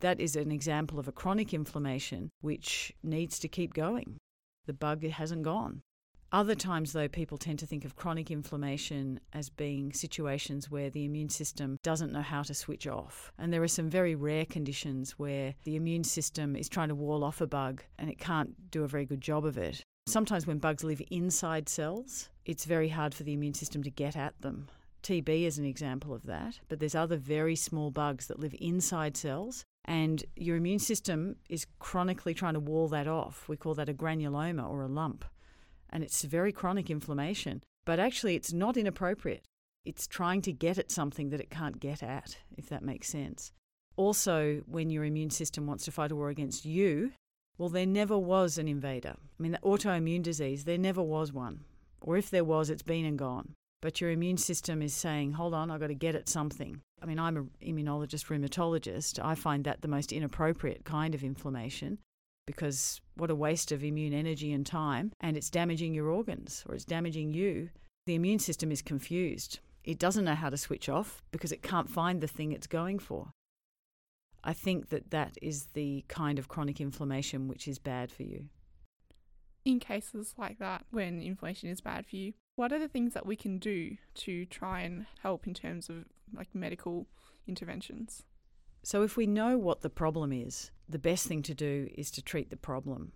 That 0.00 0.20
is 0.20 0.36
an 0.36 0.52
example 0.52 0.98
of 0.98 1.08
a 1.08 1.12
chronic 1.12 1.52
inflammation 1.52 2.30
which 2.40 2.92
needs 3.02 3.38
to 3.40 3.48
keep 3.48 3.74
going. 3.74 4.18
The 4.66 4.72
bug 4.72 5.04
hasn't 5.04 5.42
gone. 5.42 5.82
Other 6.30 6.54
times, 6.54 6.92
though, 6.92 7.08
people 7.08 7.38
tend 7.38 7.58
to 7.60 7.66
think 7.66 7.86
of 7.86 7.96
chronic 7.96 8.30
inflammation 8.30 9.18
as 9.32 9.48
being 9.48 9.94
situations 9.94 10.70
where 10.70 10.90
the 10.90 11.06
immune 11.06 11.30
system 11.30 11.78
doesn't 11.82 12.12
know 12.12 12.20
how 12.20 12.42
to 12.42 12.52
switch 12.52 12.86
off. 12.86 13.32
And 13.38 13.50
there 13.50 13.62
are 13.62 13.68
some 13.68 13.88
very 13.88 14.14
rare 14.14 14.44
conditions 14.44 15.12
where 15.12 15.54
the 15.64 15.74
immune 15.74 16.04
system 16.04 16.54
is 16.54 16.68
trying 16.68 16.88
to 16.88 16.94
wall 16.94 17.24
off 17.24 17.40
a 17.40 17.46
bug 17.46 17.82
and 17.98 18.10
it 18.10 18.18
can't 18.18 18.70
do 18.70 18.84
a 18.84 18.88
very 18.88 19.06
good 19.06 19.22
job 19.22 19.46
of 19.46 19.56
it. 19.56 19.82
Sometimes 20.06 20.46
when 20.46 20.58
bugs 20.58 20.84
live 20.84 21.00
inside 21.10 21.66
cells, 21.66 22.28
it's 22.44 22.66
very 22.66 22.90
hard 22.90 23.14
for 23.14 23.22
the 23.22 23.32
immune 23.32 23.54
system 23.54 23.82
to 23.82 23.90
get 23.90 24.14
at 24.14 24.38
them. 24.42 24.68
TB 25.02 25.44
is 25.44 25.56
an 25.58 25.64
example 25.64 26.12
of 26.12 26.24
that, 26.24 26.60
but 26.68 26.78
there's 26.78 26.94
other 26.94 27.16
very 27.16 27.56
small 27.56 27.90
bugs 27.90 28.26
that 28.26 28.38
live 28.38 28.54
inside 28.60 29.16
cells 29.16 29.64
and 29.86 30.26
your 30.36 30.56
immune 30.56 30.78
system 30.78 31.36
is 31.48 31.66
chronically 31.78 32.34
trying 32.34 32.52
to 32.52 32.60
wall 32.60 32.88
that 32.88 33.08
off. 33.08 33.48
We 33.48 33.56
call 33.56 33.74
that 33.76 33.88
a 33.88 33.94
granuloma 33.94 34.68
or 34.68 34.82
a 34.82 34.88
lump. 34.88 35.24
And 35.90 36.04
it's 36.04 36.22
very 36.22 36.52
chronic 36.52 36.90
inflammation, 36.90 37.62
but 37.84 37.98
actually 37.98 38.34
it's 38.36 38.52
not 38.52 38.76
inappropriate. 38.76 39.44
It's 39.84 40.06
trying 40.06 40.42
to 40.42 40.52
get 40.52 40.78
at 40.78 40.90
something 40.90 41.30
that 41.30 41.40
it 41.40 41.50
can't 41.50 41.80
get 41.80 42.02
at, 42.02 42.36
if 42.56 42.68
that 42.68 42.82
makes 42.82 43.08
sense. 43.08 43.52
Also, 43.96 44.62
when 44.66 44.90
your 44.90 45.04
immune 45.04 45.30
system 45.30 45.66
wants 45.66 45.84
to 45.84 45.92
fight 45.92 46.12
a 46.12 46.16
war 46.16 46.28
against 46.28 46.64
you, 46.64 47.12
well, 47.56 47.68
there 47.68 47.86
never 47.86 48.16
was 48.16 48.58
an 48.58 48.68
invader. 48.68 49.14
I 49.18 49.42
mean, 49.42 49.52
the 49.52 49.58
autoimmune 49.58 50.22
disease, 50.22 50.64
there 50.64 50.78
never 50.78 51.02
was 51.02 51.32
one. 51.32 51.64
Or 52.00 52.16
if 52.16 52.30
there 52.30 52.44
was, 52.44 52.70
it's 52.70 52.82
been 52.82 53.04
and 53.04 53.18
gone. 53.18 53.54
But 53.80 54.00
your 54.00 54.10
immune 54.10 54.36
system 54.36 54.82
is 54.82 54.94
saying, 54.94 55.32
hold 55.32 55.54
on, 55.54 55.70
I've 55.70 55.80
got 55.80 55.88
to 55.88 55.94
get 55.94 56.14
at 56.14 56.28
something. 56.28 56.80
I 57.02 57.06
mean, 57.06 57.18
I'm 57.18 57.36
an 57.36 57.50
immunologist, 57.64 58.26
rheumatologist. 58.26 59.24
I 59.24 59.34
find 59.34 59.64
that 59.64 59.82
the 59.82 59.88
most 59.88 60.12
inappropriate 60.12 60.84
kind 60.84 61.14
of 61.14 61.24
inflammation 61.24 61.98
because 62.48 63.02
what 63.14 63.30
a 63.30 63.34
waste 63.34 63.72
of 63.72 63.84
immune 63.84 64.14
energy 64.14 64.54
and 64.54 64.64
time, 64.64 65.12
and 65.20 65.36
it's 65.36 65.50
damaging 65.50 65.92
your 65.92 66.08
organs 66.08 66.64
or 66.66 66.74
it's 66.74 66.86
damaging 66.86 67.34
you. 67.34 67.68
The 68.06 68.14
immune 68.14 68.38
system 68.38 68.72
is 68.72 68.80
confused. 68.80 69.58
It 69.84 69.98
doesn't 69.98 70.24
know 70.24 70.34
how 70.34 70.48
to 70.48 70.56
switch 70.56 70.88
off 70.88 71.22
because 71.30 71.52
it 71.52 71.62
can't 71.62 71.90
find 71.90 72.22
the 72.22 72.26
thing 72.26 72.52
it's 72.52 72.66
going 72.66 73.00
for. 73.00 73.32
I 74.42 74.54
think 74.54 74.88
that 74.88 75.10
that 75.10 75.36
is 75.42 75.66
the 75.74 76.06
kind 76.08 76.38
of 76.38 76.48
chronic 76.48 76.80
inflammation 76.80 77.48
which 77.48 77.68
is 77.68 77.78
bad 77.78 78.10
for 78.10 78.22
you. 78.22 78.46
In 79.66 79.78
cases 79.78 80.32
like 80.38 80.58
that, 80.58 80.86
when 80.90 81.20
inflammation 81.20 81.68
is 81.68 81.82
bad 81.82 82.06
for 82.06 82.16
you, 82.16 82.32
what 82.56 82.72
are 82.72 82.78
the 82.78 82.88
things 82.88 83.12
that 83.12 83.26
we 83.26 83.36
can 83.36 83.58
do 83.58 83.98
to 84.14 84.46
try 84.46 84.80
and 84.80 85.04
help 85.22 85.46
in 85.46 85.52
terms 85.52 85.90
of 85.90 86.06
like 86.34 86.54
medical 86.54 87.08
interventions? 87.46 88.22
So, 88.82 89.02
if 89.02 89.16
we 89.16 89.26
know 89.26 89.58
what 89.58 89.82
the 89.82 89.90
problem 89.90 90.32
is, 90.32 90.70
the 90.88 90.98
best 90.98 91.26
thing 91.26 91.42
to 91.42 91.54
do 91.54 91.88
is 91.94 92.10
to 92.12 92.22
treat 92.22 92.50
the 92.50 92.56
problem. 92.56 93.12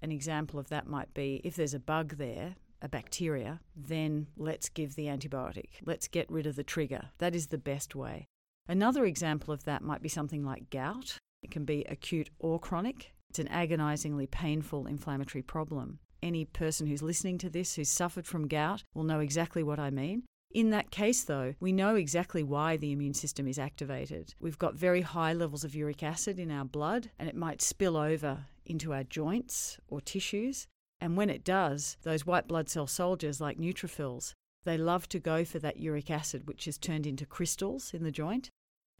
An 0.00 0.12
example 0.12 0.58
of 0.58 0.68
that 0.68 0.86
might 0.86 1.14
be 1.14 1.40
if 1.44 1.56
there's 1.56 1.74
a 1.74 1.80
bug 1.80 2.16
there, 2.18 2.56
a 2.80 2.88
bacteria, 2.88 3.60
then 3.76 4.26
let's 4.36 4.68
give 4.68 4.96
the 4.96 5.06
antibiotic. 5.06 5.70
Let's 5.84 6.08
get 6.08 6.30
rid 6.30 6.46
of 6.46 6.56
the 6.56 6.64
trigger. 6.64 7.10
That 7.18 7.34
is 7.34 7.46
the 7.46 7.58
best 7.58 7.94
way. 7.94 8.26
Another 8.68 9.04
example 9.04 9.54
of 9.54 9.64
that 9.64 9.82
might 9.82 10.02
be 10.02 10.08
something 10.08 10.44
like 10.44 10.70
gout. 10.70 11.18
It 11.42 11.50
can 11.50 11.64
be 11.64 11.84
acute 11.88 12.30
or 12.38 12.58
chronic. 12.58 13.12
It's 13.30 13.38
an 13.38 13.48
agonizingly 13.48 14.26
painful 14.26 14.86
inflammatory 14.86 15.42
problem. 15.42 16.00
Any 16.22 16.44
person 16.44 16.86
who's 16.86 17.02
listening 17.02 17.38
to 17.38 17.50
this 17.50 17.74
who's 17.74 17.88
suffered 17.88 18.26
from 18.26 18.46
gout 18.46 18.84
will 18.94 19.04
know 19.04 19.20
exactly 19.20 19.62
what 19.62 19.78
I 19.78 19.90
mean. 19.90 20.24
In 20.54 20.68
that 20.68 20.90
case, 20.90 21.24
though, 21.24 21.54
we 21.60 21.72
know 21.72 21.94
exactly 21.94 22.42
why 22.42 22.76
the 22.76 22.92
immune 22.92 23.14
system 23.14 23.48
is 23.48 23.58
activated. 23.58 24.34
We've 24.38 24.58
got 24.58 24.74
very 24.74 25.00
high 25.00 25.32
levels 25.32 25.64
of 25.64 25.74
uric 25.74 26.02
acid 26.02 26.38
in 26.38 26.50
our 26.50 26.66
blood, 26.66 27.10
and 27.18 27.26
it 27.26 27.34
might 27.34 27.62
spill 27.62 27.96
over 27.96 28.44
into 28.66 28.92
our 28.92 29.02
joints 29.02 29.78
or 29.88 30.02
tissues. 30.02 30.66
And 31.00 31.16
when 31.16 31.30
it 31.30 31.42
does, 31.42 31.96
those 32.02 32.26
white 32.26 32.46
blood 32.46 32.68
cell 32.68 32.86
soldiers, 32.86 33.40
like 33.40 33.58
neutrophils, 33.58 34.34
they 34.64 34.76
love 34.76 35.08
to 35.08 35.18
go 35.18 35.42
for 35.44 35.58
that 35.58 35.80
uric 35.80 36.10
acid, 36.10 36.46
which 36.46 36.68
is 36.68 36.76
turned 36.76 37.06
into 37.06 37.24
crystals 37.24 37.94
in 37.94 38.04
the 38.04 38.12
joint. 38.12 38.50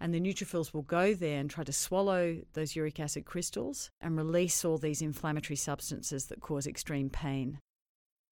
And 0.01 0.13
the 0.15 0.21
neutrophils 0.21 0.73
will 0.73 0.83
go 0.83 1.13
there 1.15 1.39
and 1.39 1.51
try 1.51 1.65
to 1.65 1.73
swallow 1.73 2.41
those 2.55 2.75
uric 2.75 2.99
acid 2.99 3.27
crystals 3.27 3.91
and 4.01 4.17
release 4.17 4.65
all 4.65 4.79
these 4.79 5.03
inflammatory 5.03 5.57
substances 5.57 6.27
that 6.27 6.41
cause 6.41 6.67
extreme 6.67 7.11
pain. 7.11 7.59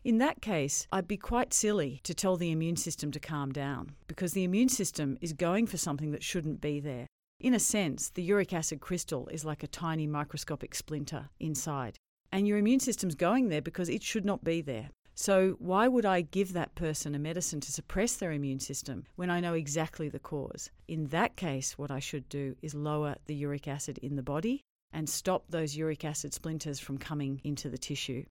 In 0.03 0.17
that 0.17 0.41
case, 0.41 0.87
I'd 0.91 1.07
be 1.07 1.19
quite 1.19 1.53
silly 1.53 2.01
to 2.05 2.15
tell 2.15 2.39
the 2.39 2.51
immune 2.51 2.77
system 2.77 3.11
to 3.11 3.21
calm 3.21 3.53
down 3.53 3.97
because 4.07 4.33
the 4.33 4.45
immune 4.45 4.71
system 4.71 5.19
is 5.21 5.35
going 5.35 5.67
for 5.67 5.77
something 5.77 6.11
that 6.13 6.23
shouldn't 6.23 6.63
be 6.63 6.81
there. 6.81 7.07
In 7.39 7.53
a 7.53 7.59
sense, 7.59 8.09
the 8.09 8.23
uric 8.23 8.55
acid 8.55 8.81
crystal 8.81 9.29
is 9.29 9.45
like 9.45 9.63
a 9.63 9.67
tiny 9.67 10.07
microscopic 10.07 10.75
splinter 10.75 11.29
inside. 11.39 11.97
And 12.33 12.49
your 12.49 12.57
immune 12.57 12.81
system's 12.81 13.15
going 13.15 13.49
there 13.49 13.61
because 13.61 13.91
it 13.91 14.03
should 14.03 14.25
not 14.25 14.43
be 14.43 14.63
there. 14.63 14.89
So, 15.15 15.57
why 15.59 15.87
would 15.87 16.07
I 16.07 16.23
give 16.23 16.55
that 16.55 16.75
person 16.75 17.15
a 17.15 17.19
medicine 17.19 17.61
to 17.61 17.73
suppress 17.73 18.17
their 18.17 18.33
immune 18.33 18.61
system 18.61 19.05
when 19.17 19.29
I 19.29 19.41
know 19.41 19.53
exactly 19.53 20.09
the 20.09 20.19
cause? 20.19 20.71
In 20.89 21.09
that 21.09 21.37
case, 21.37 21.77
what 21.77 21.91
I 21.91 21.99
should 21.99 22.27
do 22.31 22.57
is 22.63 22.75
lower 22.75 23.17
the 23.27 23.35
uric 23.35 23.69
acid 23.69 23.99
in 23.99 24.17
the 24.17 24.23
body 24.23 24.63
and 24.95 25.11
stop 25.11 25.45
those 25.51 25.77
uric 25.77 26.07
acid 26.07 26.33
splinters 26.33 26.81
from 26.81 26.97
coming 26.97 27.43
into 27.45 27.69
the 27.69 27.77
tissue. 27.77 28.25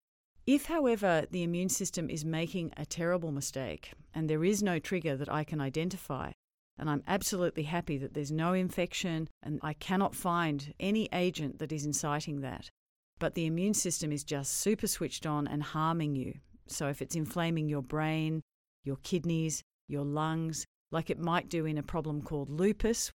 If, 0.45 0.65
however, 0.65 1.25
the 1.29 1.43
immune 1.43 1.69
system 1.69 2.09
is 2.09 2.25
making 2.25 2.73
a 2.75 2.85
terrible 2.85 3.31
mistake 3.31 3.91
and 4.13 4.29
there 4.29 4.43
is 4.43 4.63
no 4.63 4.79
trigger 4.79 5.15
that 5.15 5.31
I 5.31 5.43
can 5.43 5.61
identify, 5.61 6.31
and 6.77 6.89
I'm 6.89 7.03
absolutely 7.07 7.63
happy 7.63 7.97
that 7.97 8.13
there's 8.13 8.31
no 8.31 8.53
infection 8.53 9.27
and 9.43 9.59
I 9.61 9.73
cannot 9.73 10.15
find 10.15 10.73
any 10.79 11.09
agent 11.13 11.59
that 11.59 11.71
is 11.71 11.85
inciting 11.85 12.41
that, 12.41 12.69
but 13.19 13.35
the 13.35 13.45
immune 13.45 13.73
system 13.73 14.11
is 14.11 14.23
just 14.23 14.53
super 14.53 14.87
switched 14.87 15.25
on 15.25 15.47
and 15.47 15.61
harming 15.61 16.15
you. 16.15 16.35
So, 16.67 16.87
if 16.87 17.01
it's 17.01 17.15
inflaming 17.15 17.67
your 17.67 17.81
brain, 17.81 18.41
your 18.85 18.97
kidneys, 19.03 19.63
your 19.87 20.05
lungs, 20.05 20.65
like 20.91 21.09
it 21.09 21.19
might 21.19 21.49
do 21.49 21.65
in 21.65 21.77
a 21.77 21.83
problem 21.83 22.21
called 22.21 22.49
lupus, 22.49 23.11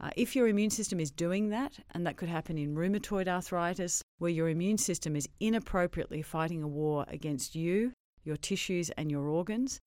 uh, 0.00 0.10
if 0.16 0.36
your 0.36 0.46
immune 0.46 0.70
system 0.70 1.00
is 1.00 1.10
doing 1.10 1.48
that, 1.48 1.78
and 1.90 2.06
that 2.06 2.16
could 2.16 2.28
happen 2.28 2.56
in 2.56 2.74
rheumatoid 2.74 3.26
arthritis, 3.26 4.02
where 4.18 4.30
your 4.30 4.48
immune 4.48 4.78
system 4.78 5.16
is 5.16 5.28
inappropriately 5.40 6.22
fighting 6.22 6.62
a 6.62 6.68
war 6.68 7.04
against 7.08 7.54
you, 7.54 7.92
your 8.22 8.36
tissues, 8.36 8.90
and 8.90 9.10
your 9.10 9.28
organs, 9.28 9.80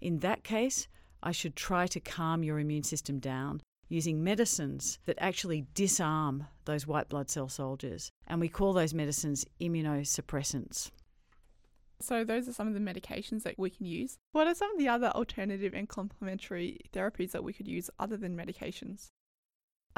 in 0.00 0.20
that 0.20 0.44
case, 0.44 0.88
I 1.22 1.32
should 1.32 1.56
try 1.56 1.86
to 1.88 2.00
calm 2.00 2.42
your 2.42 2.58
immune 2.58 2.84
system 2.84 3.18
down 3.18 3.60
using 3.88 4.22
medicines 4.22 4.98
that 5.06 5.18
actually 5.18 5.66
disarm 5.74 6.46
those 6.66 6.86
white 6.86 7.08
blood 7.08 7.30
cell 7.30 7.48
soldiers. 7.48 8.10
And 8.26 8.40
we 8.40 8.48
call 8.48 8.72
those 8.72 8.94
medicines 8.94 9.46
immunosuppressants. 9.60 10.90
So, 12.00 12.22
those 12.22 12.48
are 12.48 12.52
some 12.52 12.68
of 12.68 12.74
the 12.74 12.80
medications 12.80 13.42
that 13.42 13.58
we 13.58 13.70
can 13.70 13.84
use. 13.84 14.18
What 14.30 14.46
are 14.46 14.54
some 14.54 14.70
of 14.70 14.78
the 14.78 14.88
other 14.88 15.08
alternative 15.08 15.74
and 15.74 15.88
complementary 15.88 16.78
therapies 16.92 17.32
that 17.32 17.42
we 17.42 17.52
could 17.52 17.66
use 17.66 17.90
other 17.98 18.16
than 18.16 18.36
medications? 18.36 19.08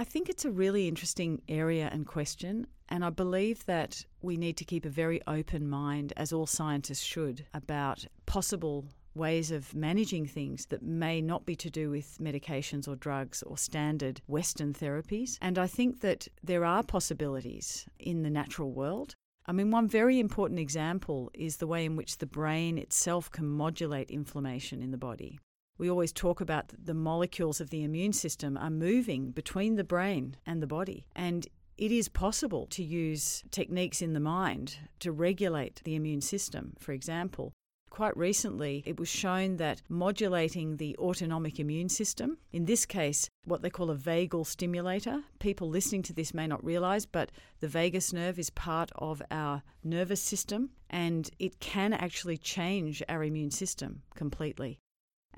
I 0.01 0.05
think 0.05 0.31
it's 0.31 0.47
a 0.47 0.51
really 0.51 0.89
interesting 0.89 1.43
area 1.47 1.91
and 1.93 2.07
question, 2.07 2.67
and 2.89 3.05
I 3.05 3.11
believe 3.11 3.67
that 3.67 4.03
we 4.23 4.39
need 4.39 4.57
to 4.57 4.65
keep 4.65 4.87
a 4.87 4.89
very 4.89 5.21
open 5.27 5.69
mind, 5.69 6.15
as 6.17 6.33
all 6.33 6.47
scientists 6.47 7.03
should, 7.03 7.45
about 7.53 8.07
possible 8.25 8.87
ways 9.15 9.51
of 9.51 9.75
managing 9.75 10.25
things 10.25 10.65
that 10.71 10.83
may 10.83 11.21
not 11.21 11.45
be 11.45 11.55
to 11.57 11.69
do 11.69 11.91
with 11.91 12.17
medications 12.19 12.89
or 12.89 12.97
drugs 12.97 13.43
or 13.43 13.59
standard 13.59 14.23
Western 14.27 14.73
therapies. 14.73 15.37
And 15.43 15.59
I 15.59 15.67
think 15.67 16.01
that 16.01 16.27
there 16.43 16.65
are 16.65 16.83
possibilities 16.83 17.87
in 17.99 18.23
the 18.23 18.31
natural 18.31 18.73
world. 18.73 19.15
I 19.45 19.53
mean, 19.53 19.71
one 19.71 19.87
very 19.87 20.19
important 20.19 20.61
example 20.61 21.31
is 21.35 21.59
the 21.59 21.67
way 21.67 21.85
in 21.85 21.95
which 21.95 22.17
the 22.17 22.27
brain 22.27 22.79
itself 22.79 23.31
can 23.31 23.47
modulate 23.47 24.11
inflammation 24.11 24.81
in 24.81 24.93
the 24.93 24.97
body 24.97 25.41
we 25.81 25.89
always 25.89 26.13
talk 26.13 26.43
about 26.43 26.75
the 26.85 26.93
molecules 26.93 27.59
of 27.59 27.71
the 27.71 27.83
immune 27.83 28.13
system 28.13 28.59
are 28.59 28.69
moving 28.69 29.31
between 29.31 29.77
the 29.77 29.83
brain 29.83 30.37
and 30.45 30.63
the 30.63 30.67
body. 30.67 31.07
And 31.17 31.49
it 31.79 31.91
is 31.91 32.11
possible 32.11 32.67
to 32.67 32.85
use 32.85 33.43
techniques 33.51 34.03
in 34.03 34.13
the 34.13 34.21
mind 34.21 34.77
to 34.99 35.11
regulate 35.11 35.81
the 35.85 35.95
immune 35.95 36.21
system, 36.21 36.75
for 36.79 36.93
example. 36.93 37.55
Quite 37.89 38.15
recently, 38.15 38.83
it 38.85 39.01
was 39.01 39.09
shown 39.09 39.57
that 39.57 39.81
modulating 39.89 40.77
the 40.77 40.95
autonomic 40.99 41.59
immune 41.59 41.89
system, 41.89 42.37
in 42.53 42.67
this 42.67 42.85
case, 42.85 43.31
what 43.47 43.63
they 43.63 43.71
call 43.71 43.91
a 43.91 43.97
vagal 43.97 44.47
stimulator, 44.47 45.23
people 45.39 45.71
listening 45.71 46.03
to 46.03 46.13
this 46.13 46.35
may 46.35 46.47
not 46.47 46.63
realize, 46.63 47.07
but 47.07 47.33
the 47.61 47.69
vagus 47.69 48.13
nerve 48.13 48.39
is 48.39 48.51
part 48.51 48.91
of 48.97 49.23
our 49.31 49.63
nervous 49.83 50.21
system 50.21 50.71
and 50.91 51.31
it 51.39 51.59
can 51.59 51.95
actually 51.95 52.37
change 52.37 53.03
our 53.09 53.25
immune 53.25 53.51
system 53.51 54.03
completely. 54.15 54.79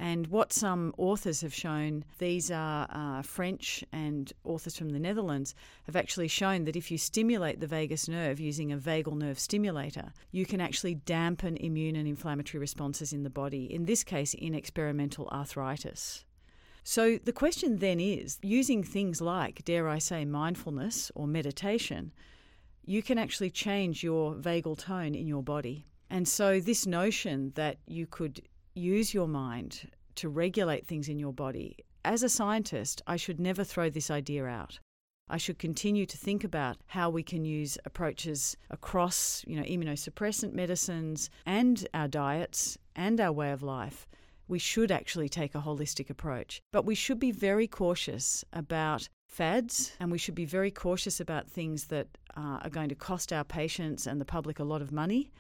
And 0.03 0.27
what 0.27 0.53
some 0.53 0.93
authors 0.99 1.43
have 1.43 1.55
shown, 1.55 2.05
these 2.19 2.51
are 2.51 2.89
uh, 2.91 3.23
French 3.23 3.85
and 3.93 4.33
authors 4.43 4.77
from 4.77 4.89
the 4.89 4.99
Netherlands, 4.99 5.55
have 5.85 5.95
actually 5.95 6.27
shown 6.27 6.65
that 6.65 6.75
if 6.75 6.91
you 6.91 6.99
stimulate 6.99 7.61
the 7.61 7.69
vagus 7.69 8.09
nerve 8.09 8.41
using 8.41 8.73
a 8.73 8.77
vagal 8.77 9.17
nerve 9.17 9.39
stimulator, 9.39 10.13
you 10.33 10.45
can 10.45 10.61
actually 10.61 10.97
dampen 10.97 11.57
immune 11.57 11.95
and 11.95 12.09
inflammatory 12.09 12.61
responses 12.61 13.13
in 13.13 13.23
the 13.23 13.31
body, 13.31 13.73
in 13.73 13.85
this 13.85 14.03
case, 14.03 14.35
in 14.35 14.57
experimental 14.57 15.29
arthritis. 15.29 16.25
So 16.83 17.17
the 17.19 17.33
question 17.33 17.79
then 17.79 18.01
is 18.01 18.41
using 18.43 18.83
things 18.83 19.21
like, 19.21 19.65
dare 19.65 19.89
I 19.89 19.99
say, 19.99 20.25
mindfulness 20.25 21.13
or 21.15 21.29
meditation, 21.29 22.11
you 22.85 23.05
can 23.05 23.19
actually 23.19 23.51
change 23.51 24.03
your 24.03 24.35
vagal 24.35 24.81
tone 24.81 25.15
in 25.15 25.29
your 25.29 25.45
body. 25.45 25.87
And 26.11 26.29
so, 26.29 26.61
this 26.61 26.87
notion 26.87 27.53
that 27.55 27.79
you 27.87 28.07
could 28.07 28.43
use 28.75 29.15
your 29.15 29.29
mind 29.29 29.91
to 30.17 30.29
regulate 30.29 30.87
things 30.87 31.09
in 31.09 31.19
your 31.19 31.33
body, 31.33 31.77
as 32.05 32.23
a 32.23 32.29
scientist, 32.29 33.03
I 33.07 33.17
should 33.17 33.39
never 33.39 33.65
throw 33.65 33.89
this 33.89 34.11
idea 34.11 34.47
out. 34.47 34.81
I 35.29 35.39
should 35.39 35.59
continue 35.59 36.05
to 36.07 36.17
think 36.17 36.45
about 36.45 36.79
how 36.87 37.09
we 37.09 37.23
can 37.23 37.45
use 37.45 37.79
approaches 37.85 38.57
across, 38.71 39.45
you 39.47 39.57
know, 39.57 39.63
immunosuppressant 39.63 40.53
medicines 40.53 41.31
and 41.47 41.87
our 41.95 42.09
diets 42.09 42.77
and 42.97 43.21
our 43.21 43.33
way 43.33 43.53
of 43.53 43.63
life. 43.63 44.09
We 44.49 44.59
should 44.59 44.91
actually 44.91 45.29
take 45.29 45.55
a 45.55 45.61
holistic 45.61 46.11
approach. 46.11 46.61
But 46.73 46.85
we 46.85 46.95
should 46.95 47.21
be 47.21 47.31
very 47.31 47.69
cautious 47.69 48.45
about 48.53 49.09
fads 49.29 49.93
and 49.99 50.11
we 50.11 50.19
should 50.19 50.35
be 50.35 50.45
very 50.45 50.71
cautious 50.71 51.21
about 51.21 51.49
things 51.49 51.87
that 51.87 52.09
uh, 52.37 52.59
are 52.63 52.71
going 52.71 52.91
to 52.91 52.95
cost 52.95 53.33
our 53.33 53.45
patients 53.45 54.07
and 54.07 54.21
the 54.21 54.27
public 54.27 54.59
a 54.59 54.65
lot 54.65 54.83
of 54.83 54.93
money 54.93 55.33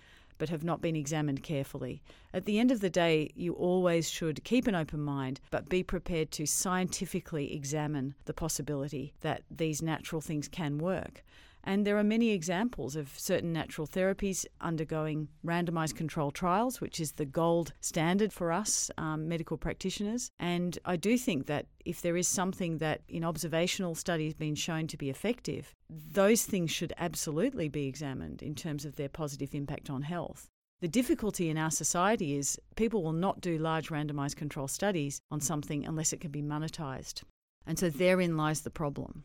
but 0.42 0.48
have 0.48 0.64
not 0.64 0.80
been 0.80 0.96
examined 0.96 1.40
carefully. 1.44 2.02
At 2.34 2.46
the 2.46 2.58
end 2.58 2.72
of 2.72 2.80
the 2.80 2.90
day, 2.90 3.30
you 3.36 3.52
always 3.52 4.10
should 4.10 4.42
keep 4.42 4.66
an 4.66 4.74
open 4.74 4.98
mind, 4.98 5.38
but 5.52 5.68
be 5.68 5.84
prepared 5.84 6.32
to 6.32 6.46
scientifically 6.46 7.54
examine 7.54 8.16
the 8.24 8.34
possibility 8.34 9.14
that 9.20 9.44
these 9.48 9.80
natural 9.80 10.20
things 10.20 10.48
can 10.48 10.78
work. 10.78 11.22
And 11.64 11.86
there 11.86 11.96
are 11.96 12.04
many 12.04 12.30
examples 12.30 12.96
of 12.96 13.16
certain 13.16 13.52
natural 13.52 13.86
therapies 13.86 14.44
undergoing 14.60 15.28
randomized 15.44 15.94
control 15.94 16.30
trials, 16.30 16.80
which 16.80 16.98
is 16.98 17.12
the 17.12 17.24
gold 17.24 17.72
standard 17.80 18.32
for 18.32 18.50
us 18.50 18.90
um, 18.98 19.28
medical 19.28 19.56
practitioners. 19.56 20.30
And 20.38 20.78
I 20.84 20.96
do 20.96 21.16
think 21.16 21.46
that 21.46 21.66
if 21.84 22.02
there 22.02 22.16
is 22.16 22.26
something 22.26 22.78
that 22.78 23.02
in 23.08 23.24
observational 23.24 23.94
studies 23.94 24.34
been 24.34 24.56
shown 24.56 24.88
to 24.88 24.96
be 24.96 25.08
effective, 25.08 25.74
those 25.88 26.44
things 26.44 26.70
should 26.70 26.92
absolutely 26.98 27.68
be 27.68 27.86
examined 27.86 28.42
in 28.42 28.54
terms 28.54 28.84
of 28.84 28.96
their 28.96 29.08
positive 29.08 29.54
impact 29.54 29.88
on 29.88 30.02
health. 30.02 30.48
The 30.80 30.88
difficulty 30.88 31.48
in 31.48 31.58
our 31.58 31.70
society 31.70 32.34
is 32.36 32.58
people 32.74 33.04
will 33.04 33.12
not 33.12 33.40
do 33.40 33.56
large 33.56 33.90
randomized 33.90 34.34
control 34.34 34.66
studies 34.66 35.20
on 35.30 35.40
something 35.40 35.86
unless 35.86 36.12
it 36.12 36.20
can 36.20 36.32
be 36.32 36.42
monetized. 36.42 37.22
And 37.64 37.78
so 37.78 37.88
therein 37.88 38.36
lies 38.36 38.62
the 38.62 38.70
problem. 38.70 39.22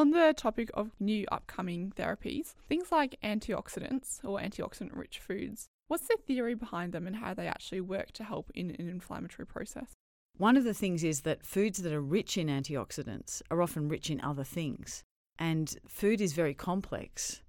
On 0.00 0.12
the 0.12 0.32
topic 0.34 0.70
of 0.72 0.92
new 0.98 1.26
upcoming 1.30 1.92
therapies, 1.94 2.54
things 2.70 2.90
like 2.90 3.20
antioxidants 3.22 4.24
or 4.24 4.40
antioxidant 4.40 4.96
rich 4.96 5.18
foods, 5.18 5.68
what's 5.88 6.08
the 6.08 6.16
theory 6.26 6.54
behind 6.54 6.94
them 6.94 7.06
and 7.06 7.16
how 7.16 7.34
they 7.34 7.46
actually 7.46 7.82
work 7.82 8.10
to 8.12 8.24
help 8.24 8.50
in 8.54 8.70
an 8.78 8.88
inflammatory 8.88 9.44
process? 9.44 9.92
One 10.38 10.56
of 10.56 10.64
the 10.64 10.72
things 10.72 11.04
is 11.04 11.20
that 11.20 11.44
foods 11.44 11.82
that 11.82 11.92
are 11.92 12.00
rich 12.00 12.38
in 12.38 12.46
antioxidants 12.46 13.42
are 13.50 13.60
often 13.60 13.90
rich 13.90 14.08
in 14.08 14.22
other 14.22 14.42
things. 14.42 15.04
And 15.38 15.76
food 15.86 16.22
is 16.22 16.32
very 16.32 16.54
complex. 16.54 17.42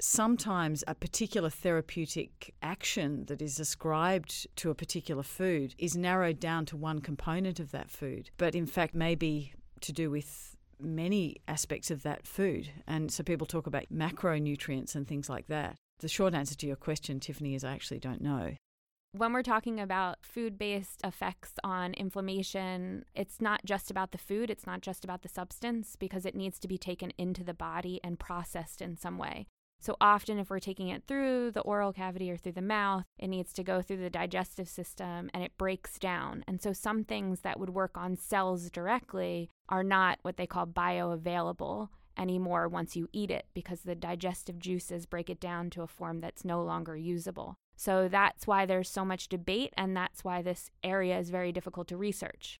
Sometimes 0.00 0.82
a 0.88 0.96
particular 0.96 1.48
therapeutic 1.48 2.56
action 2.60 3.26
that 3.26 3.40
is 3.40 3.60
ascribed 3.60 4.48
to 4.56 4.70
a 4.70 4.74
particular 4.74 5.22
food 5.22 5.76
is 5.78 5.96
narrowed 5.96 6.40
down 6.40 6.66
to 6.66 6.76
one 6.76 6.98
component 6.98 7.60
of 7.60 7.70
that 7.70 7.88
food, 7.88 8.30
but 8.36 8.56
in 8.56 8.66
fact 8.66 8.96
may 8.96 9.14
be 9.14 9.52
to 9.80 9.92
do 9.92 10.10
with 10.10 10.56
many 10.80 11.36
aspects 11.46 11.90
of 11.90 12.02
that 12.02 12.26
food. 12.26 12.70
And 12.86 13.10
so 13.10 13.22
people 13.22 13.46
talk 13.46 13.66
about 13.66 13.92
macronutrients 13.92 14.94
and 14.94 15.06
things 15.06 15.28
like 15.28 15.46
that. 15.48 15.76
The 16.00 16.08
short 16.08 16.34
answer 16.34 16.54
to 16.54 16.66
your 16.66 16.76
question, 16.76 17.20
Tiffany, 17.20 17.54
is 17.54 17.64
I 17.64 17.72
actually 17.72 18.00
don't 18.00 18.20
know. 18.20 18.54
When 19.12 19.32
we're 19.32 19.42
talking 19.42 19.80
about 19.80 20.18
food 20.22 20.58
based 20.58 21.00
effects 21.02 21.54
on 21.64 21.94
inflammation, 21.94 23.04
it's 23.14 23.40
not 23.40 23.64
just 23.64 23.90
about 23.90 24.12
the 24.12 24.18
food, 24.18 24.50
it's 24.50 24.66
not 24.66 24.82
just 24.82 25.02
about 25.02 25.22
the 25.22 25.28
substance, 25.28 25.96
because 25.96 26.26
it 26.26 26.34
needs 26.34 26.58
to 26.60 26.68
be 26.68 26.78
taken 26.78 27.12
into 27.16 27.42
the 27.42 27.54
body 27.54 28.00
and 28.04 28.18
processed 28.18 28.82
in 28.82 28.96
some 28.96 29.16
way. 29.16 29.46
So 29.80 29.96
often, 30.00 30.38
if 30.38 30.50
we're 30.50 30.58
taking 30.58 30.88
it 30.88 31.04
through 31.06 31.52
the 31.52 31.60
oral 31.60 31.92
cavity 31.92 32.30
or 32.30 32.36
through 32.36 32.52
the 32.52 32.62
mouth, 32.62 33.04
it 33.18 33.28
needs 33.28 33.52
to 33.54 33.62
go 33.62 33.80
through 33.80 33.98
the 33.98 34.10
digestive 34.10 34.68
system 34.68 35.30
and 35.32 35.42
it 35.44 35.56
breaks 35.56 35.98
down. 35.98 36.44
And 36.48 36.60
so, 36.60 36.72
some 36.72 37.04
things 37.04 37.40
that 37.40 37.60
would 37.60 37.70
work 37.70 37.96
on 37.96 38.16
cells 38.16 38.70
directly 38.70 39.50
are 39.68 39.84
not 39.84 40.18
what 40.22 40.36
they 40.36 40.46
call 40.46 40.66
bioavailable 40.66 41.88
anymore 42.18 42.66
once 42.68 42.96
you 42.96 43.08
eat 43.12 43.30
it 43.30 43.46
because 43.54 43.82
the 43.82 43.94
digestive 43.94 44.58
juices 44.58 45.06
break 45.06 45.30
it 45.30 45.38
down 45.38 45.70
to 45.70 45.82
a 45.82 45.86
form 45.86 46.20
that's 46.20 46.44
no 46.44 46.60
longer 46.62 46.96
usable. 46.96 47.54
So, 47.76 48.08
that's 48.08 48.48
why 48.48 48.66
there's 48.66 48.90
so 48.90 49.04
much 49.04 49.28
debate, 49.28 49.72
and 49.76 49.96
that's 49.96 50.24
why 50.24 50.42
this 50.42 50.70
area 50.82 51.18
is 51.18 51.30
very 51.30 51.52
difficult 51.52 51.86
to 51.88 51.96
research. 51.96 52.58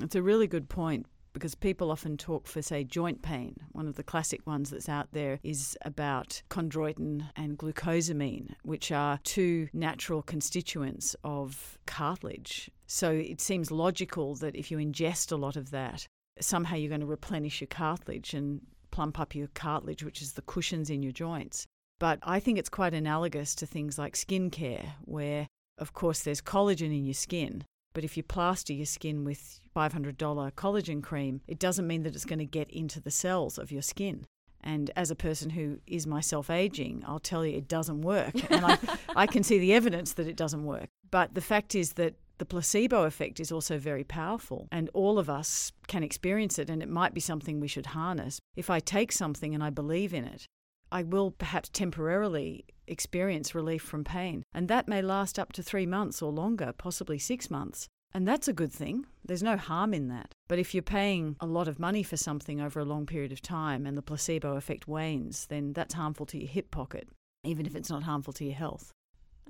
It's 0.00 0.14
a 0.14 0.22
really 0.22 0.46
good 0.46 0.70
point 0.70 1.06
because 1.38 1.54
people 1.54 1.92
often 1.92 2.16
talk 2.16 2.48
for, 2.48 2.60
say, 2.60 2.82
joint 2.82 3.22
pain. 3.22 3.54
One 3.70 3.86
of 3.86 3.94
the 3.94 4.02
classic 4.02 4.44
ones 4.44 4.70
that's 4.70 4.88
out 4.88 5.12
there 5.12 5.38
is 5.44 5.78
about 5.82 6.42
chondroitin 6.50 7.30
and 7.36 7.56
glucosamine, 7.56 8.54
which 8.62 8.90
are 8.90 9.20
two 9.22 9.68
natural 9.72 10.20
constituents 10.20 11.14
of 11.22 11.78
cartilage. 11.86 12.70
So 12.88 13.12
it 13.12 13.40
seems 13.40 13.70
logical 13.70 14.34
that 14.36 14.56
if 14.56 14.72
you 14.72 14.78
ingest 14.78 15.30
a 15.30 15.36
lot 15.36 15.54
of 15.54 15.70
that, 15.70 16.08
somehow 16.40 16.74
you're 16.74 16.88
going 16.88 17.02
to 17.02 17.06
replenish 17.06 17.60
your 17.60 17.68
cartilage 17.68 18.34
and 18.34 18.60
plump 18.90 19.20
up 19.20 19.34
your 19.34 19.48
cartilage, 19.54 20.02
which 20.02 20.20
is 20.20 20.32
the 20.32 20.42
cushions 20.42 20.90
in 20.90 21.04
your 21.04 21.12
joints. 21.12 21.66
But 22.00 22.18
I 22.24 22.40
think 22.40 22.58
it's 22.58 22.68
quite 22.68 22.94
analogous 22.94 23.54
to 23.56 23.66
things 23.66 23.96
like 23.96 24.14
skincare, 24.14 24.86
where, 25.04 25.46
of 25.78 25.92
course, 25.92 26.22
there's 26.22 26.40
collagen 26.40 26.96
in 26.96 27.04
your 27.04 27.14
skin, 27.14 27.64
but 27.94 28.04
if 28.04 28.16
you 28.16 28.22
plaster 28.22 28.72
your 28.72 28.86
skin 28.86 29.24
with 29.24 29.60
$500 29.74 30.16
collagen 30.52 31.02
cream, 31.02 31.40
it 31.46 31.58
doesn't 31.58 31.86
mean 31.86 32.02
that 32.02 32.14
it's 32.14 32.24
going 32.24 32.38
to 32.38 32.44
get 32.44 32.70
into 32.70 33.00
the 33.00 33.10
cells 33.10 33.58
of 33.58 33.72
your 33.72 33.82
skin. 33.82 34.26
And 34.60 34.90
as 34.96 35.10
a 35.10 35.16
person 35.16 35.50
who 35.50 35.78
is 35.86 36.06
myself 36.06 36.50
aging, 36.50 37.04
I'll 37.06 37.20
tell 37.20 37.46
you 37.46 37.56
it 37.56 37.68
doesn't 37.68 38.02
work. 38.02 38.34
And 38.50 38.64
I, 38.64 38.78
I 39.14 39.26
can 39.26 39.42
see 39.42 39.58
the 39.58 39.72
evidence 39.72 40.14
that 40.14 40.26
it 40.26 40.36
doesn't 40.36 40.64
work. 40.64 40.88
But 41.10 41.34
the 41.34 41.40
fact 41.40 41.74
is 41.74 41.94
that 41.94 42.14
the 42.38 42.44
placebo 42.44 43.02
effect 43.04 43.40
is 43.40 43.50
also 43.50 43.78
very 43.78 44.04
powerful, 44.04 44.68
and 44.70 44.88
all 44.94 45.18
of 45.18 45.28
us 45.28 45.72
can 45.88 46.04
experience 46.04 46.58
it, 46.58 46.70
and 46.70 46.82
it 46.82 46.88
might 46.88 47.12
be 47.12 47.20
something 47.20 47.58
we 47.58 47.68
should 47.68 47.86
harness. 47.86 48.40
If 48.56 48.70
I 48.70 48.78
take 48.78 49.10
something 49.10 49.54
and 49.54 49.62
I 49.62 49.70
believe 49.70 50.14
in 50.14 50.24
it, 50.24 50.46
I 50.90 51.02
will 51.02 51.30
perhaps 51.30 51.68
temporarily 51.68 52.64
experience 52.86 53.54
relief 53.54 53.82
from 53.82 54.04
pain. 54.04 54.42
And 54.52 54.68
that 54.68 54.88
may 54.88 55.02
last 55.02 55.38
up 55.38 55.52
to 55.54 55.62
three 55.62 55.86
months 55.86 56.22
or 56.22 56.32
longer, 56.32 56.72
possibly 56.76 57.18
six 57.18 57.50
months. 57.50 57.88
And 58.14 58.26
that's 58.26 58.48
a 58.48 58.54
good 58.54 58.72
thing. 58.72 59.04
There's 59.24 59.42
no 59.42 59.56
harm 59.56 59.92
in 59.92 60.08
that. 60.08 60.32
But 60.48 60.58
if 60.58 60.74
you're 60.74 60.82
paying 60.82 61.36
a 61.40 61.46
lot 61.46 61.68
of 61.68 61.78
money 61.78 62.02
for 62.02 62.16
something 62.16 62.60
over 62.60 62.80
a 62.80 62.84
long 62.84 63.04
period 63.04 63.32
of 63.32 63.42
time 63.42 63.86
and 63.86 63.98
the 63.98 64.02
placebo 64.02 64.56
effect 64.56 64.88
wanes, 64.88 65.46
then 65.46 65.74
that's 65.74 65.94
harmful 65.94 66.24
to 66.26 66.38
your 66.38 66.48
hip 66.48 66.70
pocket, 66.70 67.08
even 67.44 67.66
if 67.66 67.76
it's 67.76 67.90
not 67.90 68.04
harmful 68.04 68.32
to 68.34 68.44
your 68.44 68.54
health. 68.54 68.92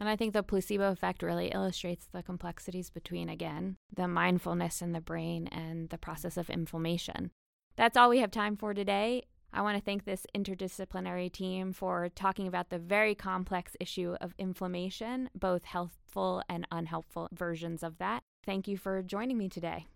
And 0.00 0.08
I 0.08 0.16
think 0.16 0.32
the 0.32 0.42
placebo 0.42 0.90
effect 0.90 1.22
really 1.22 1.48
illustrates 1.48 2.06
the 2.12 2.22
complexities 2.22 2.90
between, 2.90 3.28
again, 3.28 3.76
the 3.94 4.08
mindfulness 4.08 4.80
in 4.82 4.92
the 4.92 5.00
brain 5.00 5.48
and 5.48 5.90
the 5.90 5.98
process 5.98 6.36
of 6.36 6.50
inflammation. 6.50 7.30
That's 7.76 7.96
all 7.96 8.08
we 8.08 8.18
have 8.18 8.30
time 8.30 8.56
for 8.56 8.74
today. 8.74 9.22
I 9.52 9.62
want 9.62 9.76
to 9.78 9.82
thank 9.82 10.04
this 10.04 10.26
interdisciplinary 10.36 11.32
team 11.32 11.72
for 11.72 12.08
talking 12.14 12.46
about 12.46 12.68
the 12.68 12.78
very 12.78 13.14
complex 13.14 13.76
issue 13.80 14.16
of 14.20 14.34
inflammation, 14.38 15.30
both 15.34 15.64
healthful 15.64 16.42
and 16.48 16.66
unhelpful 16.70 17.28
versions 17.32 17.82
of 17.82 17.98
that. 17.98 18.22
Thank 18.44 18.68
you 18.68 18.76
for 18.76 19.02
joining 19.02 19.38
me 19.38 19.48
today. 19.48 19.86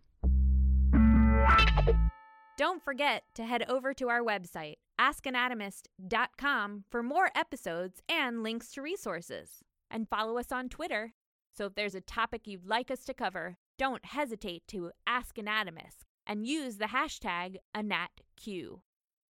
Don't 2.57 2.83
forget 2.83 3.25
to 3.35 3.45
head 3.45 3.65
over 3.69 3.93
to 3.95 4.09
our 4.09 4.21
website, 4.21 4.77
askanatomist.com, 5.01 6.85
for 6.91 7.03
more 7.03 7.31
episodes 7.35 8.03
and 8.09 8.43
links 8.43 8.73
to 8.73 8.83
resources. 8.83 9.63
And 9.91 10.09
follow 10.09 10.39
us 10.39 10.53
on 10.53 10.69
Twitter. 10.69 11.13
So 11.55 11.67
if 11.67 11.75
there's 11.75 11.95
a 11.95 12.01
topic 12.01 12.47
you'd 12.47 12.67
like 12.67 12.91
us 12.91 13.05
to 13.05 13.15
cover, 13.15 13.59
don't 13.79 14.05
hesitate 14.05 14.67
to 14.69 14.93
ask 15.07 15.37
Anatomist 15.39 16.05
and 16.27 16.47
use 16.47 16.77
the 16.77 16.87
hashtag 16.87 17.57
AnatQ. 17.77 18.81